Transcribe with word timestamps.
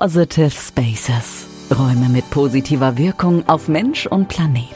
Positive 0.00 0.50
Spaces. 0.50 1.46
Räume 1.70 2.08
mit 2.08 2.28
positiver 2.30 2.98
Wirkung 2.98 3.48
auf 3.48 3.68
Mensch 3.68 4.06
und 4.06 4.26
Planet. 4.26 4.74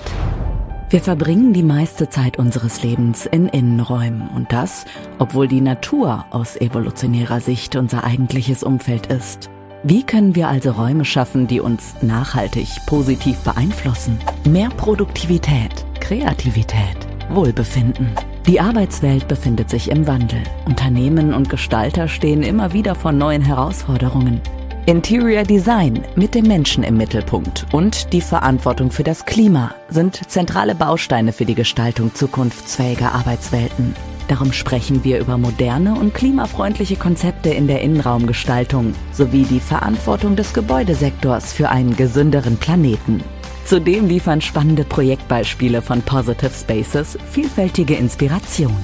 Wir 0.91 1.01
verbringen 1.01 1.53
die 1.53 1.65
meiste 1.65 2.09
Zeit 2.09 2.39
unseres 2.39 2.85
Lebens 2.85 3.27
in 3.27 3.49
Innenräumen 3.49 4.29
und 4.37 4.53
das, 4.53 4.85
obwohl 5.19 5.49
die 5.49 5.61
Natur 5.61 6.25
aus 6.31 6.55
evolutionärer 6.55 7.41
Sicht 7.41 7.75
unser 7.75 8.05
eigentliches 8.05 8.63
Umfeld 8.63 9.07
ist. 9.07 9.51
Wie 9.83 10.05
können 10.05 10.37
wir 10.37 10.47
also 10.47 10.71
Räume 10.71 11.05
schaffen, 11.05 11.49
die 11.49 11.59
uns 11.59 11.97
nachhaltig 12.01 12.69
positiv 12.87 13.39
beeinflussen? 13.39 14.21
Mehr 14.49 14.69
Produktivität, 14.69 15.85
Kreativität, 15.99 17.09
Wohlbefinden. 17.29 18.13
Die 18.47 18.61
Arbeitswelt 18.61 19.27
befindet 19.27 19.69
sich 19.69 19.91
im 19.91 20.07
Wandel. 20.07 20.45
Unternehmen 20.65 21.35
und 21.35 21.51
Gestalter 21.51 22.07
stehen 22.07 22.45
immer 22.45 22.73
wieder 22.73 22.95
vor 22.95 23.11
neuen 23.11 23.43
Herausforderungen. 23.43 24.41
Interior 24.89 25.43
Design 25.43 26.03
mit 26.17 26.35
dem 26.35 26.47
Menschen 26.47 26.83
im 26.83 26.97
Mittelpunkt 26.97 27.67
und 27.73 28.11
die 28.15 28.23
Verantwortung 28.23 28.91
für 28.91 29.05
das 29.05 29.27
Klima 29.27 29.75
sind 29.91 30.31
zentrale 30.31 30.75
Bausteine 30.75 31.35
für 31.35 31.45
die 31.45 31.55
Gestaltung 31.55 32.15
zukunftsfähiger 32.15 33.13
Arbeitswelten. 33.13 33.95
Darum 34.29 34.51
sprechen 34.51 35.05
wir 35.05 35.21
über 35.21 35.37
moderne 35.37 35.95
und 35.95 36.15
klimafreundliche 36.15 36.97
Konzepte 36.97 37.51
in 37.51 37.67
der 37.67 37.83
Innenraumgestaltung 37.83 38.95
sowie 39.13 39.43
die 39.43 39.61
Verantwortung 39.61 40.37
des 40.37 40.55
Gebäudesektors 40.55 41.53
für 41.53 41.69
einen 41.69 41.95
gesünderen 41.95 42.57
Planeten. 42.57 43.23
Zudem 43.67 44.09
liefern 44.09 44.41
spannende 44.41 44.85
Projektbeispiele 44.85 45.83
von 45.83 46.01
Positive 46.01 46.55
Spaces 46.55 47.19
vielfältige 47.31 47.95
Inspiration. 47.95 48.75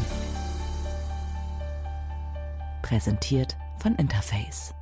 Präsentiert 2.83 3.57
von 3.79 3.95
Interface. 3.95 4.75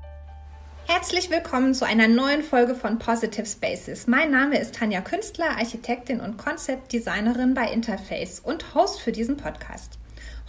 Herzlich 0.87 1.31
willkommen 1.31 1.75
zu 1.75 1.87
einer 1.87 2.09
neuen 2.09 2.43
Folge 2.43 2.75
von 2.75 2.99
Positive 2.99 3.47
Spaces. 3.47 4.07
Mein 4.07 4.31
Name 4.31 4.59
ist 4.59 4.75
Tanja 4.75 5.01
Künstler, 5.01 5.51
Architektin 5.51 6.21
und 6.21 6.37
Konzeptdesignerin 6.39 7.55
bei 7.55 7.71
Interface 7.71 8.41
und 8.41 8.75
Host 8.75 9.01
für 9.01 9.13
diesen 9.13 9.37
Podcast. 9.37 9.99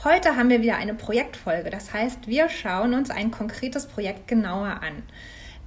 Heute 0.04 0.36
haben 0.36 0.50
wir 0.50 0.62
wieder 0.62 0.76
eine 0.78 0.96
Projektfolge, 0.96 1.70
das 1.70 1.94
heißt, 1.94 2.28
wir 2.28 2.50
schauen 2.50 2.94
uns 2.94 3.10
ein 3.10 3.32
konkretes 3.32 3.86
Projekt 3.86 4.28
genauer 4.28 4.82
an. 4.82 5.04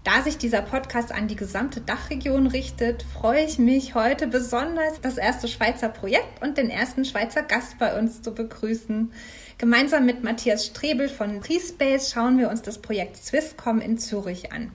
Da 0.07 0.23
sich 0.23 0.39
dieser 0.39 0.63
Podcast 0.63 1.11
an 1.11 1.27
die 1.27 1.35
gesamte 1.35 1.81
Dachregion 1.81 2.47
richtet, 2.47 3.03
freue 3.03 3.45
ich 3.45 3.59
mich 3.59 3.97
heute 3.97 4.29
besonders, 4.29 5.01
das 5.01 5.17
erste 5.17 5.49
Schweizer 5.49 5.89
Projekt 5.89 6.43
und 6.43 6.59
den 6.59 6.71
ersten 6.71 7.05
Schweizer 7.05 7.43
Gast 7.43 7.79
bei 7.79 7.99
uns 7.99 8.23
zu 8.23 8.33
begrüßen. 8.33 9.13
Gemeinsam 9.59 10.05
mit 10.05 10.23
Matthias 10.23 10.67
Strebel 10.67 11.09
von 11.09 11.41
Treespace 11.41 12.13
schauen 12.13 12.39
wir 12.39 12.51
uns 12.51 12.61
das 12.61 12.77
Projekt 12.77 13.17
Swisscom 13.17 13.81
in 13.81 13.97
Zürich 13.97 14.53
an. 14.53 14.71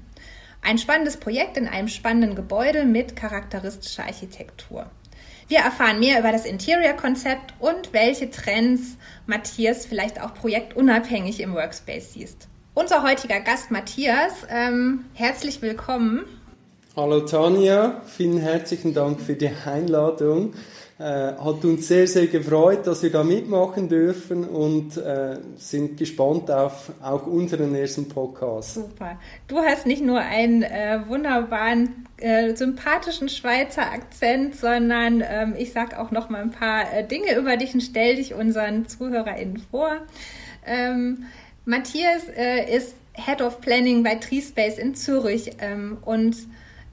Ein 0.63 0.79
spannendes 0.79 1.17
Projekt 1.17 1.55
in 1.55 1.67
einem 1.67 1.87
spannenden 1.87 2.35
Gebäude 2.35 2.85
mit 2.85 3.15
charakteristischer 3.15 4.05
Architektur. 4.05 4.89
Wir 5.47 5.59
erfahren 5.59 5.99
mehr 5.99 6.17
über 6.17 6.31
das 6.31 6.45
Interior-Konzept 6.45 7.53
und 7.59 7.93
welche 7.93 8.31
Trends 8.31 8.97
Matthias 9.27 9.85
vielleicht 9.85 10.19
auch 10.19 10.33
projektunabhängig 10.33 11.41
im 11.41 11.53
Workspace 11.53 12.13
siehst. 12.13 12.47
Unser 12.73 13.03
heutiger 13.03 13.39
Gast 13.39 13.69
Matthias, 13.69 14.47
ähm, 14.49 15.05
herzlich 15.13 15.61
willkommen. 15.61 16.25
Hallo 16.95 17.21
Tanja, 17.21 18.01
vielen 18.05 18.39
herzlichen 18.39 18.95
Dank 18.95 19.21
für 19.21 19.35
die 19.35 19.51
Einladung. 19.63 20.53
Äh, 21.01 21.33
hat 21.35 21.65
uns 21.65 21.87
sehr, 21.87 22.05
sehr 22.05 22.27
gefreut, 22.27 22.85
dass 22.85 23.01
wir 23.01 23.11
da 23.11 23.23
mitmachen 23.23 23.89
dürfen 23.89 24.47
und 24.47 24.97
äh, 24.97 25.39
sind 25.55 25.97
gespannt 25.97 26.51
auf 26.51 26.91
auch 27.01 27.25
unseren 27.25 27.73
ersten 27.73 28.07
Podcast. 28.07 28.75
Super. 28.75 29.17
Du 29.47 29.57
hast 29.57 29.87
nicht 29.87 30.05
nur 30.05 30.19
einen 30.19 30.61
äh, 30.61 30.99
wunderbaren, 31.07 32.05
äh, 32.17 32.55
sympathischen 32.55 33.29
Schweizer 33.29 33.91
Akzent, 33.91 34.55
sondern 34.55 35.23
ähm, 35.27 35.55
ich 35.57 35.73
sage 35.73 35.99
auch 35.99 36.11
noch 36.11 36.29
mal 36.29 36.43
ein 36.43 36.51
paar 36.51 36.93
äh, 36.93 37.03
Dinge 37.03 37.35
über 37.35 37.57
dich 37.57 37.73
und 37.73 37.81
stell 37.81 38.17
dich 38.17 38.35
unseren 38.35 38.87
ZuhörerInnen 38.87 39.57
vor. 39.71 39.93
Ähm, 40.67 41.23
Matthias 41.65 42.27
äh, 42.37 42.77
ist 42.77 42.95
Head 43.13 43.41
of 43.41 43.59
Planning 43.59 44.03
bei 44.03 44.13
TreeSpace 44.13 44.77
in 44.77 44.93
Zürich 44.93 45.53
ähm, 45.61 45.97
und 46.05 46.37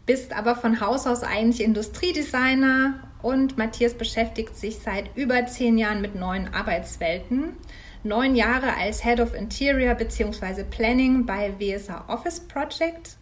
bist 0.06 0.34
aber 0.34 0.56
von 0.56 0.80
Haus 0.80 1.06
aus 1.06 1.22
eigentlich 1.22 1.62
Industriedesigner 1.62 3.00
und 3.22 3.58
Matthias 3.58 3.94
beschäftigt 3.94 4.56
sich 4.56 4.78
seit 4.78 5.16
über 5.16 5.46
zehn 5.46 5.78
Jahren 5.78 6.00
mit 6.00 6.14
neuen 6.14 6.52
Arbeitswelten. 6.54 7.56
Neun 8.04 8.36
Jahre 8.36 8.76
als 8.76 9.02
Head 9.02 9.20
of 9.20 9.34
Interior 9.34 9.94
bzw. 9.94 10.64
Planning 10.64 11.26
bei 11.26 11.52
WSA 11.58 12.04
Office 12.08 12.40
Project. 12.40 13.16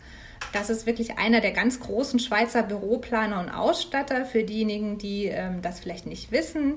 Das 0.52 0.70
ist 0.70 0.86
wirklich 0.86 1.18
einer 1.18 1.40
der 1.40 1.52
ganz 1.52 1.80
großen 1.80 2.20
Schweizer 2.20 2.62
Büroplaner 2.62 3.40
und 3.40 3.48
Ausstatter 3.48 4.26
für 4.26 4.44
diejenigen, 4.44 4.98
die 4.98 5.26
ähm, 5.26 5.62
das 5.62 5.80
vielleicht 5.80 6.06
nicht 6.06 6.30
wissen. 6.30 6.74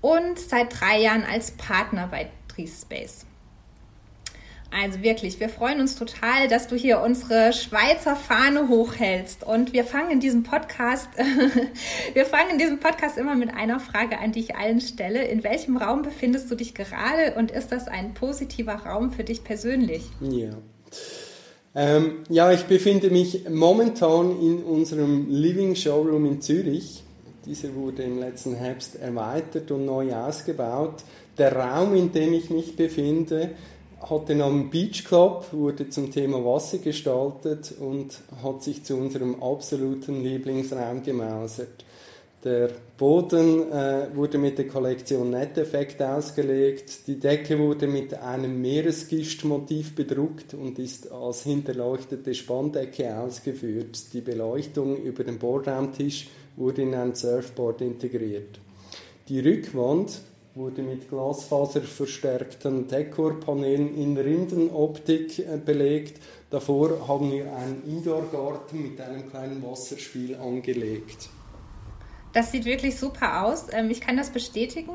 Und 0.00 0.38
seit 0.38 0.80
drei 0.80 1.00
Jahren 1.00 1.24
als 1.24 1.52
Partner 1.52 2.08
bei 2.08 2.30
TreeSpace. 2.48 3.26
Also 4.76 5.02
wirklich, 5.02 5.38
wir 5.38 5.48
freuen 5.48 5.80
uns 5.80 5.94
total, 5.94 6.48
dass 6.48 6.66
du 6.66 6.74
hier 6.74 7.00
unsere 7.00 7.52
Schweizer 7.52 8.16
Fahne 8.16 8.68
hochhältst. 8.68 9.44
Und 9.44 9.72
wir 9.72 9.84
fangen 9.84 10.10
in 10.10 10.20
diesem 10.20 10.42
Podcast, 10.42 11.08
wir 12.14 12.26
fangen 12.26 12.50
in 12.50 12.58
diesem 12.58 12.80
Podcast 12.80 13.16
immer 13.16 13.36
mit 13.36 13.54
einer 13.54 13.78
Frage 13.78 14.18
an, 14.18 14.32
die 14.32 14.40
ich 14.40 14.56
allen 14.56 14.80
stelle. 14.80 15.22
In 15.28 15.44
welchem 15.44 15.76
Raum 15.76 16.02
befindest 16.02 16.50
du 16.50 16.56
dich 16.56 16.74
gerade 16.74 17.34
und 17.36 17.52
ist 17.52 17.70
das 17.70 17.86
ein 17.86 18.14
positiver 18.14 18.74
Raum 18.74 19.12
für 19.12 19.22
dich 19.22 19.44
persönlich? 19.44 20.02
Ja. 20.20 20.50
Ähm, 21.76 22.24
ja, 22.28 22.50
ich 22.50 22.64
befinde 22.64 23.10
mich 23.10 23.48
momentan 23.48 24.40
in 24.40 24.64
unserem 24.64 25.28
Living 25.30 25.76
Showroom 25.76 26.26
in 26.26 26.40
Zürich. 26.40 27.04
Dieser 27.46 27.74
wurde 27.76 28.02
im 28.02 28.18
letzten 28.18 28.56
Herbst 28.56 28.96
erweitert 28.96 29.70
und 29.70 29.84
neu 29.84 30.12
ausgebaut. 30.14 31.04
Der 31.38 31.54
Raum, 31.54 31.94
in 31.94 32.12
dem 32.12 32.32
ich 32.32 32.50
mich 32.50 32.74
befinde, 32.74 33.50
hat 34.10 34.28
den 34.28 34.38
Namen 34.38 34.70
Beach 34.70 35.04
Club, 35.04 35.46
wurde 35.52 35.88
zum 35.88 36.10
Thema 36.10 36.44
Wasser 36.44 36.78
gestaltet 36.78 37.74
und 37.78 38.18
hat 38.42 38.62
sich 38.62 38.84
zu 38.84 38.96
unserem 38.96 39.42
absoluten 39.42 40.22
Lieblingsraum 40.22 41.02
gemausert. 41.02 41.84
Der 42.44 42.68
Boden 42.98 43.72
äh, 43.72 44.08
wurde 44.14 44.36
mit 44.36 44.58
der 44.58 44.68
Kollektion 44.68 45.30
Net 45.30 45.56
Effect 45.56 46.02
ausgelegt, 46.02 47.06
die 47.06 47.18
Decke 47.18 47.58
wurde 47.58 47.86
mit 47.86 48.12
einem 48.12 48.60
Meeresgischtmotiv 48.60 49.94
bedruckt 49.94 50.52
und 50.52 50.78
ist 50.78 51.10
als 51.10 51.44
hinterleuchtete 51.44 52.34
Spanndecke 52.34 53.16
ausgeführt. 53.16 54.12
Die 54.12 54.20
Beleuchtung 54.20 54.98
über 54.98 55.24
den 55.24 55.38
Bordraumtisch 55.38 56.28
wurde 56.56 56.82
in 56.82 56.94
ein 56.94 57.14
Surfboard 57.14 57.80
integriert. 57.80 58.60
Die 59.30 59.40
Rückwand 59.40 60.20
wurde 60.54 60.82
mit 60.82 61.08
glasfaserverstärkten 61.08 62.86
Dekorpanelen 62.86 63.96
in 63.96 64.16
Rindenoptik 64.16 65.40
äh, 65.40 65.56
belegt. 65.56 66.20
Davor 66.50 67.08
haben 67.08 67.32
wir 67.32 67.52
einen 67.56 67.82
Indoorgarten 67.84 68.82
mit 68.82 69.00
einem 69.00 69.28
kleinen 69.28 69.62
Wasserspiel 69.64 70.36
angelegt. 70.36 71.28
Das 72.32 72.52
sieht 72.52 72.64
wirklich 72.66 72.96
super 72.96 73.44
aus. 73.44 73.66
Ähm, 73.72 73.90
ich 73.90 74.00
kann 74.00 74.16
das 74.16 74.30
bestätigen. 74.30 74.94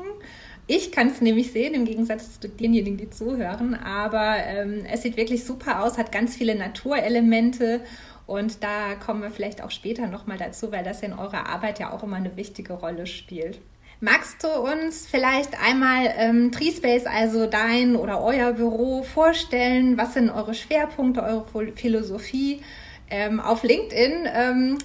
Ich 0.66 0.92
kann 0.92 1.08
es 1.08 1.20
nämlich 1.20 1.52
sehen, 1.52 1.74
im 1.74 1.84
Gegensatz 1.84 2.40
zu 2.40 2.48
denjenigen, 2.48 2.96
die 2.96 3.10
zuhören. 3.10 3.74
Aber 3.74 4.36
ähm, 4.38 4.86
es 4.90 5.02
sieht 5.02 5.18
wirklich 5.18 5.44
super 5.44 5.82
aus, 5.82 5.98
hat 5.98 6.10
ganz 6.10 6.36
viele 6.36 6.54
Naturelemente. 6.54 7.82
Und 8.26 8.62
da 8.62 8.94
kommen 8.94 9.20
wir 9.20 9.30
vielleicht 9.30 9.62
auch 9.62 9.70
später 9.70 10.06
nochmal 10.06 10.38
dazu, 10.38 10.72
weil 10.72 10.84
das 10.84 11.02
in 11.02 11.12
eurer 11.12 11.46
Arbeit 11.48 11.80
ja 11.80 11.92
auch 11.92 12.02
immer 12.02 12.16
eine 12.16 12.36
wichtige 12.36 12.74
Rolle 12.74 13.06
spielt. 13.06 13.58
Magst 14.02 14.42
du 14.42 14.48
uns 14.48 15.06
vielleicht 15.06 15.62
einmal 15.62 16.14
ähm, 16.16 16.52
Treespace, 16.52 17.04
also 17.04 17.46
dein 17.46 17.96
oder 17.96 18.22
euer 18.24 18.54
Büro, 18.54 19.02
vorstellen? 19.02 19.98
Was 19.98 20.14
sind 20.14 20.30
eure 20.30 20.54
Schwerpunkte, 20.54 21.22
eure 21.22 21.44
Philosophie? 21.74 22.62
Ähm, 23.10 23.40
auf 23.40 23.62
LinkedIn 23.62 24.26
ähm, 24.34 24.78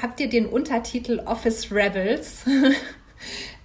habt 0.00 0.20
ihr 0.20 0.30
den 0.30 0.46
Untertitel 0.46 1.20
Office 1.26 1.70
Rebels. 1.70 2.44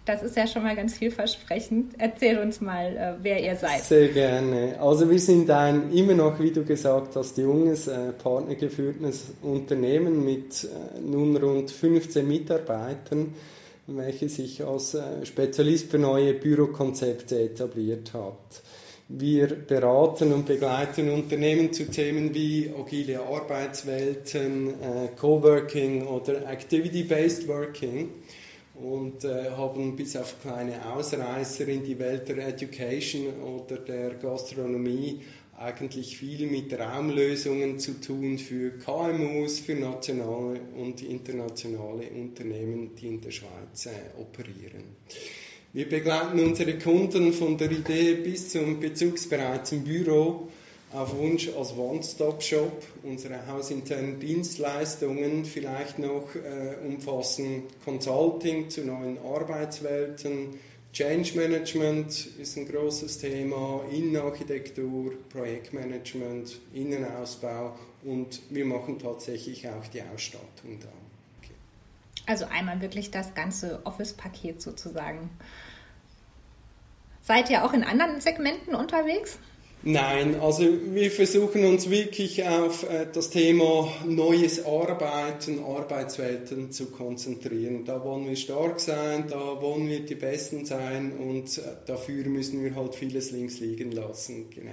Das 0.04 0.24
ist 0.24 0.36
ja 0.36 0.48
schon 0.48 0.64
mal 0.64 0.76
ganz 0.76 0.96
vielversprechend. 0.98 1.94
Erzähl 2.00 2.40
uns 2.40 2.60
mal, 2.60 2.98
äh, 2.98 3.14
wer 3.24 3.40
ihr 3.40 3.56
seid. 3.56 3.84
Sehr 3.84 4.08
gerne. 4.08 4.76
Also 4.82 5.08
wir 5.08 5.20
sind 5.20 5.48
ein 5.52 5.92
immer 5.92 6.16
noch, 6.16 6.40
wie 6.40 6.50
du 6.50 6.66
gesagt 6.66 7.16
hast, 7.16 7.38
junges, 7.38 7.88
äh, 7.88 8.12
partnergeführtes 8.12 9.36
Unternehmen 9.44 10.26
mit 10.26 10.64
äh, 10.64 11.00
nun 11.00 11.38
rund 11.38 11.70
15 11.70 12.28
Mitarbeitern 12.28 13.36
welche 13.88 14.30
sich 14.30 14.64
als 14.64 14.94
äh, 14.94 15.26
Spezialist 15.26 15.90
für 15.90 16.00
neue 16.00 16.34
Bürokonzepte 16.34 17.40
etabliert 17.42 18.14
hat. 18.14 18.62
Wir 19.08 19.48
beraten 19.48 20.32
und 20.32 20.46
begleiten 20.46 21.10
Unternehmen 21.10 21.74
zu 21.74 21.86
Themen 21.90 22.34
wie 22.34 22.72
agile 22.80 23.20
Arbeitswelten, 23.22 24.70
äh, 24.70 25.08
Coworking 25.20 26.08
oder 26.08 26.50
Activity-Based 26.50 27.48
Working 27.48 28.10
und 28.76 29.26
äh, 29.26 29.50
haben 29.52 29.96
bis 29.96 30.16
auf 30.16 30.42
kleine 30.42 30.94
Ausreißer 30.94 31.68
in 31.68 31.84
die 31.84 32.00
Welt 32.00 32.30
der 32.30 32.48
Education 32.48 33.28
oder 33.44 33.78
der 33.78 34.12
Gastronomie 34.12 35.22
eigentlich 35.62 36.18
viel 36.18 36.48
mit 36.48 36.78
Raumlösungen 36.78 37.80
zu 37.80 38.02
tun 38.02 38.38
für 38.38 38.72
KMUs, 38.72 39.60
für 39.60 39.76
nationale 39.76 40.60
und 40.76 41.02
internationale 41.04 42.10
Unternehmen, 42.10 42.96
die 42.96 43.08
in 43.08 43.22
der 43.22 43.32
Schweiz 43.32 43.86
äh, 43.86 44.20
operieren. 44.20 44.84
Wir 45.74 45.88
begleiten 45.88 46.40
unsere 46.40 46.78
Kunden 46.78 47.32
von 47.32 47.58
der 47.58 47.72
Idee 47.72 48.16
bis 48.16 48.50
zum 48.50 48.80
bezugsbereiten 48.80 49.84
Büro 49.84 50.50
auf 50.94 51.16
Wunsch 51.18 51.50
als 51.58 51.78
One-Stop-Shop. 51.78 52.84
Unsere 53.04 53.48
hausinternen 53.48 54.20
Dienstleistungen 54.20 55.46
vielleicht 55.46 56.00
noch 56.00 56.36
äh, 56.36 56.86
umfassen 56.86 57.64
Consulting 57.86 58.70
zu 58.70 58.82
neuen 58.82 59.18
Arbeitswelten, 59.20 60.60
Change 60.94 61.38
Management 61.38 62.26
ist 62.38 62.58
ein 62.58 62.68
großes 62.68 63.20
Thema, 63.20 63.82
Innenarchitektur, 63.92 65.14
Projektmanagement, 65.30 66.60
Innenausbau 66.74 67.78
und 68.04 68.42
wir 68.50 68.66
machen 68.66 69.00
tatsächlich 69.00 69.68
auch 69.70 69.88
die 69.88 70.02
Ausstattung 70.02 70.80
da. 70.82 70.90
Okay. 71.42 71.54
Also 72.26 72.46
einmal 72.46 72.82
wirklich 72.82 73.10
das 73.10 73.34
ganze 73.34 73.80
Office-Paket 73.86 74.62
sozusagen. 74.62 75.30
Seid 77.22 77.50
ihr 77.50 77.64
auch 77.64 77.72
in 77.72 77.84
anderen 77.84 78.20
Segmenten 78.20 78.76
unterwegs? 78.76 79.40
Nein, 79.84 80.40
also 80.40 80.64
wir 80.94 81.10
versuchen 81.10 81.66
uns 81.66 81.90
wirklich 81.90 82.48
auf 82.48 82.84
äh, 82.84 83.08
das 83.12 83.32
Thema 83.32 83.92
neues 84.06 84.64
Arbeiten, 84.64 85.64
Arbeitswelten 85.64 86.72
zu 86.72 86.92
konzentrieren. 86.92 87.84
Da 87.84 88.04
wollen 88.04 88.28
wir 88.28 88.36
stark 88.36 88.80
sein, 88.80 89.26
da 89.28 89.60
wollen 89.60 89.90
wir 89.90 90.06
die 90.06 90.14
Besten 90.14 90.66
sein 90.66 91.14
und 91.14 91.58
äh, 91.58 91.62
dafür 91.88 92.26
müssen 92.26 92.64
wir 92.64 92.76
halt 92.76 92.94
vieles 92.94 93.32
links 93.32 93.60
liegen 93.60 93.92
lassen. 93.92 94.52
Genau. 94.52 94.72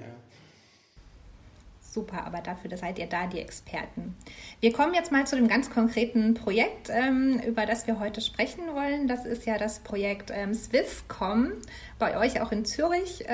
Super, 1.91 2.27
aber 2.27 2.43
dafür 2.43 2.77
seid 2.77 2.99
ihr 2.99 3.07
da 3.07 3.27
die 3.27 3.39
Experten. 3.39 4.15
Wir 4.61 4.75
kommen 4.75 4.93
jetzt 4.93 5.11
mal 5.11 5.27
zu 5.27 5.37
dem 5.37 5.49
ganz 5.49 5.71
konkreten 5.71 6.35
Projekt, 6.35 6.91
ähm, 6.91 7.41
über 7.47 7.65
das 7.65 7.87
wir 7.87 7.99
heute 7.99 8.21
sprechen 8.21 8.63
wollen. 8.75 9.09
Das 9.09 9.25
ist 9.25 9.47
ja 9.47 9.57
das 9.57 9.79
Projekt 9.79 10.31
ähm, 10.35 10.53
Swisscom, 10.53 11.53
bei 11.99 12.19
euch 12.19 12.43
auch 12.43 12.53
in 12.53 12.67
Zürich. 12.67 13.25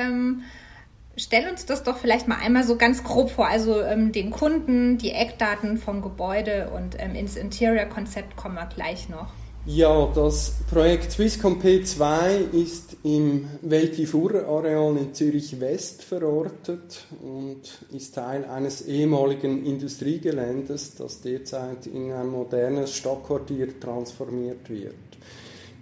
Stell 1.16 1.48
uns 1.48 1.64
das 1.66 1.84
doch 1.84 1.96
vielleicht 1.96 2.26
mal 2.26 2.38
einmal 2.38 2.64
so 2.64 2.76
ganz 2.76 3.04
grob 3.04 3.30
vor, 3.30 3.46
also 3.46 3.80
ähm, 3.80 4.12
den 4.12 4.30
Kunden, 4.30 4.98
die 4.98 5.12
Eckdaten 5.12 5.78
vom 5.78 6.02
Gebäude 6.02 6.70
und 6.74 6.96
ähm, 6.98 7.14
ins 7.14 7.36
Interior-Konzept 7.36 8.36
kommen 8.36 8.56
wir 8.56 8.66
gleich 8.66 9.08
noch. 9.08 9.28
Ja, 9.66 10.12
das 10.14 10.56
Projekt 10.70 11.12
Swisscom 11.12 11.58
P2 11.58 12.52
ist 12.52 12.98
im 13.02 13.48
Weltifur-Areal 13.62 14.94
in 14.98 15.14
Zürich 15.14 15.58
West 15.58 16.02
verortet 16.02 17.06
und 17.22 17.62
ist 17.90 18.14
Teil 18.14 18.44
eines 18.44 18.82
ehemaligen 18.82 19.64
Industriegeländes, 19.64 20.96
das 20.96 21.22
derzeit 21.22 21.86
in 21.86 22.12
ein 22.12 22.26
modernes 22.26 22.94
Stadtquartier 22.94 23.80
transformiert 23.80 24.68
wird. 24.68 24.94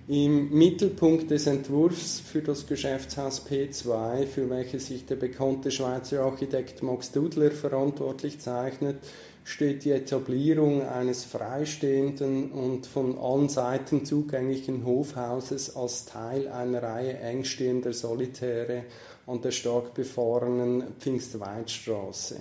Im 0.09 0.51
Mittelpunkt 0.51 1.31
des 1.31 1.47
Entwurfs 1.47 2.19
für 2.19 2.43
das 2.43 2.67
Geschäftshaus 2.67 3.47
P2, 3.49 4.27
für 4.27 4.51
welches 4.51 4.89
sich 4.89 5.07
der 5.07 5.15
bekannte 5.15 5.71
Schweizer 5.71 6.25
Architekt 6.25 6.83
Max 6.83 7.13
Dudler 7.13 7.53
verantwortlich 7.53 8.41
zeichnet, 8.41 8.97
steht 9.45 9.85
die 9.85 9.93
Etablierung 9.93 10.83
eines 10.83 11.25
freistehenden 11.25 12.51
und 12.51 12.89
von 12.89 13.17
allen 13.17 13.49
Seiten 13.49 14.05
zugänglichen 14.05 14.85
Hofhauses 14.85 15.77
als 15.77 16.05
Teil 16.05 16.49
einer 16.49 16.83
Reihe 16.83 17.19
engstehender 17.19 17.93
Solitäre 17.93 18.87
an 19.29 19.41
der 19.41 19.53
stark 19.53 19.95
befahrenen 19.95 20.83
Pfingstweidstraße. 20.99 22.39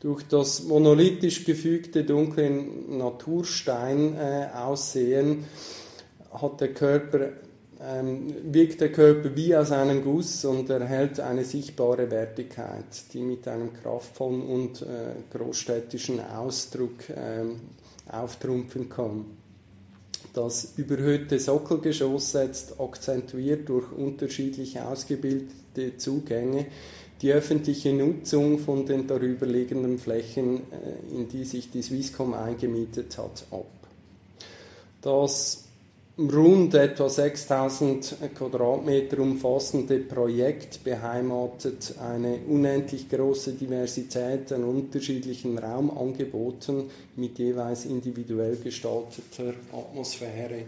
Durch 0.00 0.22
das 0.28 0.64
monolithisch 0.64 1.46
gefügte 1.46 2.04
dunkle 2.04 2.50
Natursteinaussehen 2.50 5.32
äh, 5.32 5.38
hat 6.30 6.60
der 6.60 6.72
Körper, 6.74 7.30
ähm, 7.80 8.34
wirkt 8.52 8.80
der 8.80 8.90
Körper 8.92 9.34
wie 9.34 9.54
aus 9.54 9.70
einem 9.70 10.02
Guss 10.02 10.44
und 10.44 10.68
erhält 10.70 11.20
eine 11.20 11.44
sichtbare 11.44 12.10
Wertigkeit, 12.10 13.12
die 13.12 13.22
mit 13.22 13.46
einem 13.46 13.72
kraftvollen 13.72 14.42
und 14.42 14.82
äh, 14.82 15.36
großstädtischen 15.36 16.20
Ausdruck 16.20 17.08
ähm, 17.14 17.60
auftrumpfen 18.10 18.88
kann. 18.88 19.26
Das 20.34 20.74
überhöhte 20.76 21.38
Sockelgeschoss 21.38 22.32
setzt 22.32 22.80
akzentuiert 22.80 23.68
durch 23.68 23.90
unterschiedlich 23.92 24.80
ausgebildete 24.80 25.96
Zugänge 25.96 26.66
die 27.22 27.32
öffentliche 27.32 27.92
Nutzung 27.92 28.58
von 28.58 28.86
den 28.86 29.06
darüberliegenden 29.06 29.98
Flächen, 29.98 30.62
äh, 30.72 31.14
in 31.14 31.28
die 31.28 31.44
sich 31.44 31.70
die 31.70 31.82
Swisscom 31.82 32.34
eingemietet 32.34 33.18
hat, 33.18 33.44
ab. 33.50 33.66
Das 35.00 35.67
rund 36.18 36.74
etwa 36.74 37.08
6000 37.08 38.16
Quadratmeter 38.34 39.20
umfassende 39.20 39.98
Projekt 39.98 40.82
beheimatet 40.82 41.94
eine 42.00 42.40
unendlich 42.48 43.08
große 43.08 43.52
Diversität 43.52 44.52
an 44.52 44.64
unterschiedlichen 44.64 45.56
Raumangeboten 45.56 46.90
mit 47.14 47.38
jeweils 47.38 47.84
individuell 47.84 48.56
gestalteter 48.56 49.54
Atmosphäre. 49.72 50.64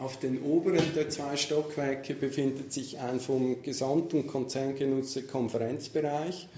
Auf 0.00 0.18
den 0.18 0.42
oberen 0.42 0.92
der 0.94 1.08
zwei 1.08 1.36
Stockwerke 1.36 2.14
befindet 2.14 2.72
sich 2.72 2.98
ein 2.98 3.20
vom 3.20 3.62
gesamten 3.62 4.26
Konzern 4.26 4.74
genutzter 4.74 5.22
Konferenzbereich 5.22 6.48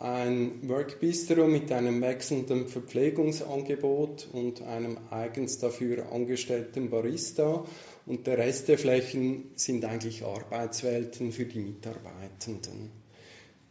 ein 0.00 0.66
Workbistro 0.66 1.46
mit 1.46 1.70
einem 1.70 2.00
wechselnden 2.00 2.66
Verpflegungsangebot 2.68 4.28
und 4.32 4.62
einem 4.62 4.96
eigens 5.10 5.58
dafür 5.58 6.10
angestellten 6.10 6.88
Barista. 6.88 7.64
Und 8.06 8.26
der 8.26 8.38
Rest 8.38 8.68
der 8.68 8.78
Flächen 8.78 9.50
sind 9.56 9.84
eigentlich 9.84 10.24
Arbeitswelten 10.24 11.32
für 11.32 11.44
die 11.44 11.60
Mitarbeitenden. 11.60 12.90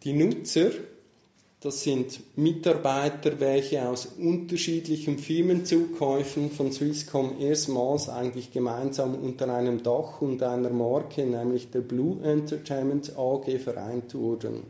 Die 0.04 0.14
Nutzer, 0.14 0.70
das 1.62 1.82
sind 1.84 2.22
Mitarbeiter, 2.38 3.40
welche 3.40 3.90
aus 3.90 4.06
unterschiedlichen 4.06 5.18
Firmenzukäufen 5.18 6.52
von 6.52 6.72
Swisscom 6.72 7.38
erstmals 7.42 8.08
eigentlich 8.08 8.54
gemeinsam 8.54 9.16
unter 9.16 9.54
einem 9.54 9.82
Dach 9.82 10.22
und 10.22 10.44
einer 10.44 10.70
Marke, 10.70 11.26
nämlich 11.26 11.72
der 11.72 11.82
Blue 11.82 12.24
Entertainment 12.24 13.18
AG, 13.18 13.58
vereint 13.58 14.14
wurden. 14.14 14.64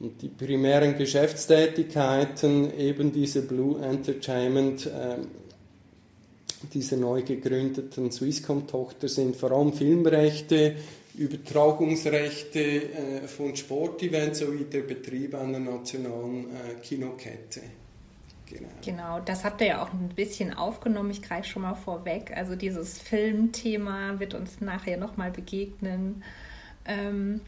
Die 0.00 0.28
primären 0.28 0.96
Geschäftstätigkeiten 0.96 2.76
eben 2.76 3.12
diese 3.12 3.42
Blue 3.42 3.80
Entertainment, 3.84 4.86
äh, 4.86 5.18
dieser 6.72 6.96
neu 6.96 7.22
gegründeten 7.22 8.10
Swisscom-Tochter 8.10 9.08
sind 9.08 9.36
vor 9.36 9.52
allem 9.52 9.72
Filmrechte, 9.72 10.76
Übertragungsrechte 11.14 12.60
äh, 12.60 13.28
von 13.28 13.54
Sportevents 13.54 14.38
sowie 14.38 14.64
der 14.64 14.80
Betrieb 14.82 15.34
einer 15.34 15.58
nationalen 15.58 16.46
äh, 16.46 16.80
Kinokette. 16.82 17.60
Genau. 18.46 18.68
genau, 18.84 19.20
das 19.20 19.44
habt 19.44 19.60
ihr 19.62 19.68
ja 19.68 19.82
auch 19.82 19.92
ein 19.92 20.10
bisschen 20.14 20.52
aufgenommen. 20.52 21.10
Ich 21.10 21.22
greife 21.22 21.48
schon 21.48 21.62
mal 21.62 21.74
vorweg. 21.74 22.32
Also 22.36 22.54
dieses 22.54 22.98
Filmthema 22.98 24.18
wird 24.18 24.34
uns 24.34 24.60
nachher 24.60 24.98
nochmal 24.98 25.30
begegnen. 25.30 26.22
Ähm, 26.84 27.40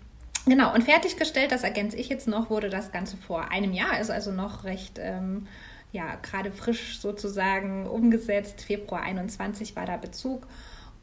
Genau, 0.47 0.75
und 0.75 0.85
fertiggestellt, 0.85 1.53
das 1.53 1.63
ergänze 1.63 1.97
ich 1.97 2.09
jetzt 2.09 2.29
noch, 2.29 2.51
wurde 2.51 2.69
das 2.69 2.93
Ganze 2.93 3.17
vor 3.17 3.51
einem 3.51 3.73
Jahr, 3.73 3.99
ist 4.01 4.11
also 4.11 4.31
noch 4.31 4.65
recht, 4.65 4.99
ähm, 5.01 5.47
ja, 5.93 6.17
gerade 6.17 6.53
frisch 6.53 6.99
sozusagen 7.01 7.87
umgesetzt. 7.87 8.63
Februar 8.63 9.03
21 9.03 9.75
war 9.77 9.87
da 9.87 9.97
Bezug. 9.97 10.47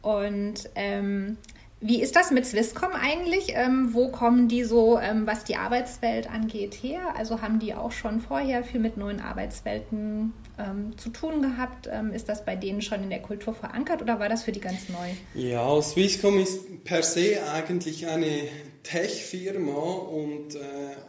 Und 0.02 0.70
ähm, 0.76 1.38
wie 1.80 2.00
ist 2.00 2.16
das 2.16 2.30
mit 2.30 2.46
Swisscom 2.46 2.92
eigentlich? 2.94 3.54
Ähm, 3.56 3.90
wo 3.94 4.10
kommen 4.10 4.48
die 4.48 4.64
so, 4.64 5.00
ähm, 5.00 5.26
was 5.26 5.46
die 5.46 5.56
Arbeitswelt 5.56 6.30
angeht, 6.30 6.76
her? 6.76 7.16
Also 7.18 7.42
haben 7.42 7.58
die 7.58 7.74
auch 7.74 7.92
schon 7.92 8.22
vorher 8.22 8.64
viel 8.64 8.80
mit 8.80 8.98
neuen 8.98 9.20
Arbeitswelten 9.20 10.34
ähm, 10.60 10.96
zu 10.98 11.10
tun 11.10 11.42
gehabt? 11.42 11.90
Ähm, 11.92 12.14
ist 12.14 12.30
das 12.30 12.46
bei 12.46 12.56
denen 12.56 12.84
schon 12.84 13.02
in 13.02 13.10
der 13.10 13.22
Kultur 13.22 13.56
verankert 13.56 14.04
oder 14.04 14.20
war 14.20 14.30
das 14.30 14.44
für 14.44 14.52
die 14.52 14.60
ganz 14.60 14.90
neu? 14.90 15.10
Ja, 15.34 15.82
Swisscom 15.82 16.38
ist 16.38 16.84
per 16.84 17.02
se 17.02 17.40
eigentlich 17.52 18.08
eine 18.08 18.44
Tech-Firma 18.84 19.72
und 19.74 20.56
äh, 20.56 20.60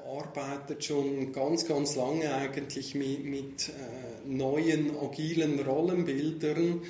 arbeitet 0.07 0.85
schon 0.85 1.33
ganz, 1.33 1.67
ganz 1.67 1.97
lange 1.97 2.35
eigentlich 2.35 2.95
mit, 2.95 3.25
mit 3.25 3.69
äh, 3.69 4.29
neuen 4.29 4.97
agilen 4.99 5.61
Rollenbildern 5.61 6.83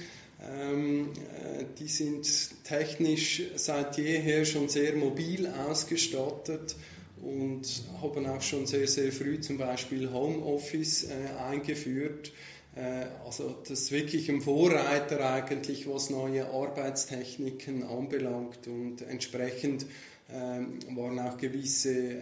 ähm, 0.50 1.10
äh, 1.12 1.64
die 1.78 1.88
sind 1.88 2.26
technisch 2.64 3.42
seit 3.54 3.96
jeher 3.96 4.44
schon 4.44 4.68
sehr 4.68 4.96
mobil 4.96 5.46
ausgestattet 5.46 6.74
und 7.22 7.84
haben 8.00 8.26
auch 8.26 8.42
schon 8.42 8.66
sehr, 8.66 8.88
sehr 8.88 9.12
früh 9.12 9.40
zum 9.40 9.58
Beispiel 9.58 10.10
Homeoffice 10.10 11.04
äh, 11.04 11.40
eingeführt. 11.48 12.32
Äh, 12.74 13.06
also 13.24 13.54
das 13.68 13.82
ist 13.82 13.92
wirklich 13.92 14.28
ein 14.30 14.40
Vorreiter 14.40 15.32
eigentlich, 15.32 15.88
was 15.88 16.10
neue 16.10 16.46
Arbeitstechniken 16.46 17.84
anbelangt 17.84 18.66
und 18.66 19.02
entsprechend 19.02 19.86
waren 20.32 21.18
auch 21.18 21.36
gewisse 21.36 22.16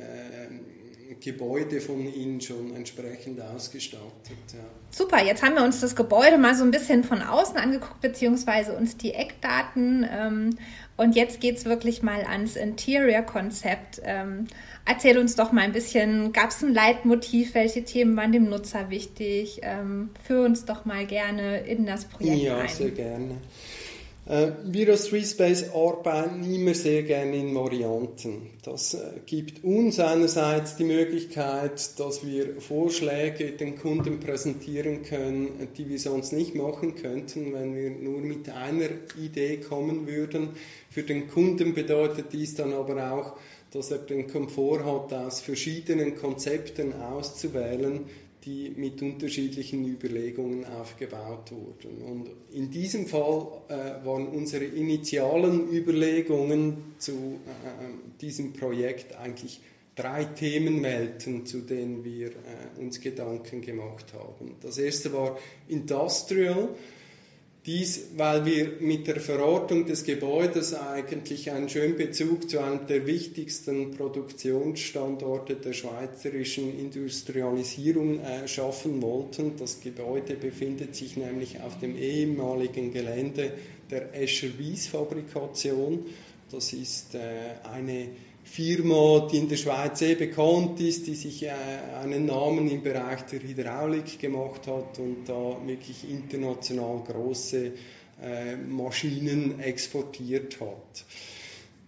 Gebäude 1.18 1.80
von 1.80 2.00
Ihnen 2.12 2.40
schon 2.40 2.74
entsprechend 2.74 3.40
ausgestattet. 3.40 4.38
Ja. 4.52 4.60
Super, 4.90 5.24
jetzt 5.24 5.42
haben 5.42 5.54
wir 5.54 5.64
uns 5.64 5.80
das 5.80 5.96
Gebäude 5.96 6.38
mal 6.38 6.54
so 6.54 6.62
ein 6.62 6.70
bisschen 6.70 7.02
von 7.02 7.22
außen 7.22 7.56
angeguckt, 7.56 8.00
beziehungsweise 8.00 8.74
uns 8.74 8.96
die 8.96 9.12
Eckdaten. 9.12 10.06
Ähm, 10.08 10.56
und 10.96 11.16
jetzt 11.16 11.40
geht 11.40 11.56
es 11.56 11.64
wirklich 11.64 12.02
mal 12.02 12.22
ans 12.22 12.56
Interior-Konzept. 12.56 14.02
Ähm, 14.04 14.46
erzähl 14.86 15.18
uns 15.18 15.34
doch 15.34 15.50
mal 15.50 15.62
ein 15.62 15.72
bisschen, 15.72 16.32
gab 16.32 16.50
es 16.50 16.62
ein 16.62 16.74
Leitmotiv? 16.74 17.54
Welche 17.54 17.84
Themen 17.84 18.16
waren 18.16 18.32
dem 18.32 18.48
Nutzer 18.48 18.90
wichtig? 18.90 19.60
Ähm, 19.62 20.10
führ 20.22 20.44
uns 20.44 20.64
doch 20.64 20.84
mal 20.84 21.06
gerne 21.06 21.60
in 21.60 21.86
das 21.86 22.04
Projekt 22.04 22.42
ja, 22.42 22.58
ein. 22.58 22.66
Ja, 22.66 22.68
sehr 22.68 22.90
gerne. 22.90 23.36
Äh, 24.30 24.52
wir 24.62 24.90
als 24.90 25.08
Space 25.08 25.70
arbeiten 25.74 26.44
immer 26.54 26.72
sehr 26.72 27.02
gerne 27.02 27.36
in 27.36 27.52
Varianten. 27.52 28.50
Das 28.62 28.94
äh, 28.94 29.00
gibt 29.26 29.64
uns 29.64 29.98
einerseits 29.98 30.76
die 30.76 30.84
Möglichkeit, 30.84 31.98
dass 31.98 32.24
wir 32.24 32.60
Vorschläge 32.60 33.50
den 33.50 33.76
Kunden 33.76 34.20
präsentieren 34.20 35.02
können, 35.02 35.68
die 35.76 35.88
wir 35.88 35.98
sonst 35.98 36.32
nicht 36.32 36.54
machen 36.54 36.94
könnten, 36.94 37.52
wenn 37.52 37.74
wir 37.74 37.90
nur 37.90 38.20
mit 38.20 38.48
einer 38.50 38.90
Idee 39.20 39.56
kommen 39.56 40.06
würden. 40.06 40.50
Für 40.90 41.02
den 41.02 41.26
Kunden 41.26 41.74
bedeutet 41.74 42.26
dies 42.32 42.54
dann 42.54 42.72
aber 42.72 43.10
auch, 43.10 43.36
dass 43.72 43.90
er 43.90 43.98
den 43.98 44.28
Komfort 44.28 44.84
hat, 44.84 45.12
aus 45.12 45.40
verschiedenen 45.40 46.14
Konzepten 46.14 46.92
auszuwählen, 46.92 48.02
die 48.44 48.70
mit 48.76 49.02
unterschiedlichen 49.02 49.86
Überlegungen 49.86 50.64
aufgebaut 50.64 51.52
wurden. 51.52 52.02
Und 52.02 52.30
in 52.52 52.70
diesem 52.70 53.06
Fall 53.06 53.46
äh, 53.68 54.04
waren 54.04 54.28
unsere 54.28 54.64
initialen 54.64 55.70
Überlegungen 55.70 56.94
zu 56.98 57.12
äh, 57.12 58.18
diesem 58.20 58.52
Projekt 58.52 59.16
eigentlich 59.16 59.60
drei 59.94 60.24
Themenwelten, 60.24 61.44
zu 61.44 61.60
denen 61.60 62.04
wir 62.04 62.28
äh, 62.28 62.80
uns 62.80 63.00
Gedanken 63.00 63.60
gemacht 63.60 64.06
haben. 64.14 64.56
Das 64.60 64.78
erste 64.78 65.12
war 65.12 65.38
Industrial. 65.68 66.70
Dies, 67.66 68.06
weil 68.16 68.46
wir 68.46 68.72
mit 68.80 69.06
der 69.06 69.20
Verortung 69.20 69.84
des 69.84 70.04
Gebäudes 70.04 70.72
eigentlich 70.72 71.50
einen 71.50 71.68
schönen 71.68 71.94
Bezug 71.94 72.48
zu 72.48 72.58
einem 72.58 72.86
der 72.86 73.06
wichtigsten 73.06 73.90
Produktionsstandorte 73.90 75.56
der 75.56 75.74
schweizerischen 75.74 76.78
Industrialisierung 76.78 78.20
äh, 78.20 78.48
schaffen 78.48 79.02
wollten. 79.02 79.56
Das 79.58 79.78
Gebäude 79.80 80.36
befindet 80.36 80.94
sich 80.94 81.18
nämlich 81.18 81.60
auf 81.60 81.78
dem 81.78 81.98
ehemaligen 81.98 82.94
Gelände 82.94 83.52
der 83.90 84.14
Escher 84.14 84.48
Wies 84.56 84.86
Fabrikation. 84.86 86.06
Das 86.50 86.72
ist 86.72 87.14
äh, 87.14 87.18
eine 87.70 88.08
Firma, 88.50 89.28
die 89.30 89.38
in 89.38 89.48
der 89.48 89.56
Schweiz 89.56 90.00
sehr 90.00 90.16
bekannt 90.16 90.80
ist, 90.80 91.06
die 91.06 91.14
sich 91.14 91.44
äh, 91.44 91.50
einen 92.02 92.26
Namen 92.26 92.68
im 92.68 92.82
Bereich 92.82 93.22
der 93.22 93.40
Hydraulik 93.40 94.18
gemacht 94.18 94.66
hat 94.66 94.98
und 94.98 95.24
da 95.26 95.56
wirklich 95.64 96.10
international 96.10 97.00
große 97.06 97.72
äh, 98.20 98.56
Maschinen 98.56 99.60
exportiert 99.60 100.60
hat. 100.60 101.04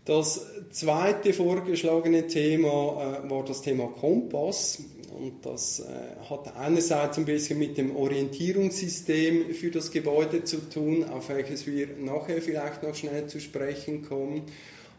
Das 0.05 0.47
zweite 0.71 1.33
vorgeschlagene 1.33 2.29
Thema 2.29 3.23
äh, 3.25 3.31
war 3.31 3.45
das 3.45 3.63
Thema 3.63 3.89
Kompass. 3.89 4.85
Und 5.19 5.45
das 5.45 5.85
hat 6.31 6.57
einerseits 6.57 7.19
ein 7.19 7.27
bisschen 7.27 7.59
mit 7.59 7.77
dem 7.77 7.95
Orientierungssystem 7.95 9.53
für 9.53 9.71
das 9.71 9.91
Gebäude 9.91 10.43
zu 10.45 10.71
tun, 10.71 11.05
auf 11.05 11.29
welches 11.29 11.67
wir 11.67 11.89
nachher 11.99 12.41
vielleicht 12.41 12.83
noch 12.83 12.95
schnell 12.95 13.27
zu 13.27 13.39
sprechen 13.39 14.09
kommen. 14.09 14.45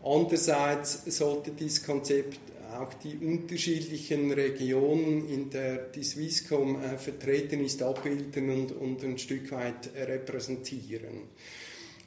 Andererseits 0.03 1.03
sollte 1.17 1.51
dieses 1.51 1.83
Konzept 1.83 2.39
auch 2.73 2.93
die 2.95 3.15
unterschiedlichen 3.17 4.31
Regionen, 4.31 5.29
in 5.29 5.49
der 5.49 5.77
die 5.89 6.03
Swisscom 6.03 6.81
äh, 6.81 6.97
vertreten 6.97 7.63
ist, 7.63 7.81
abbilden 7.81 8.49
und, 8.49 8.71
und 8.71 9.03
ein 9.03 9.17
Stück 9.17 9.51
weit 9.51 9.89
repräsentieren. 9.95 11.21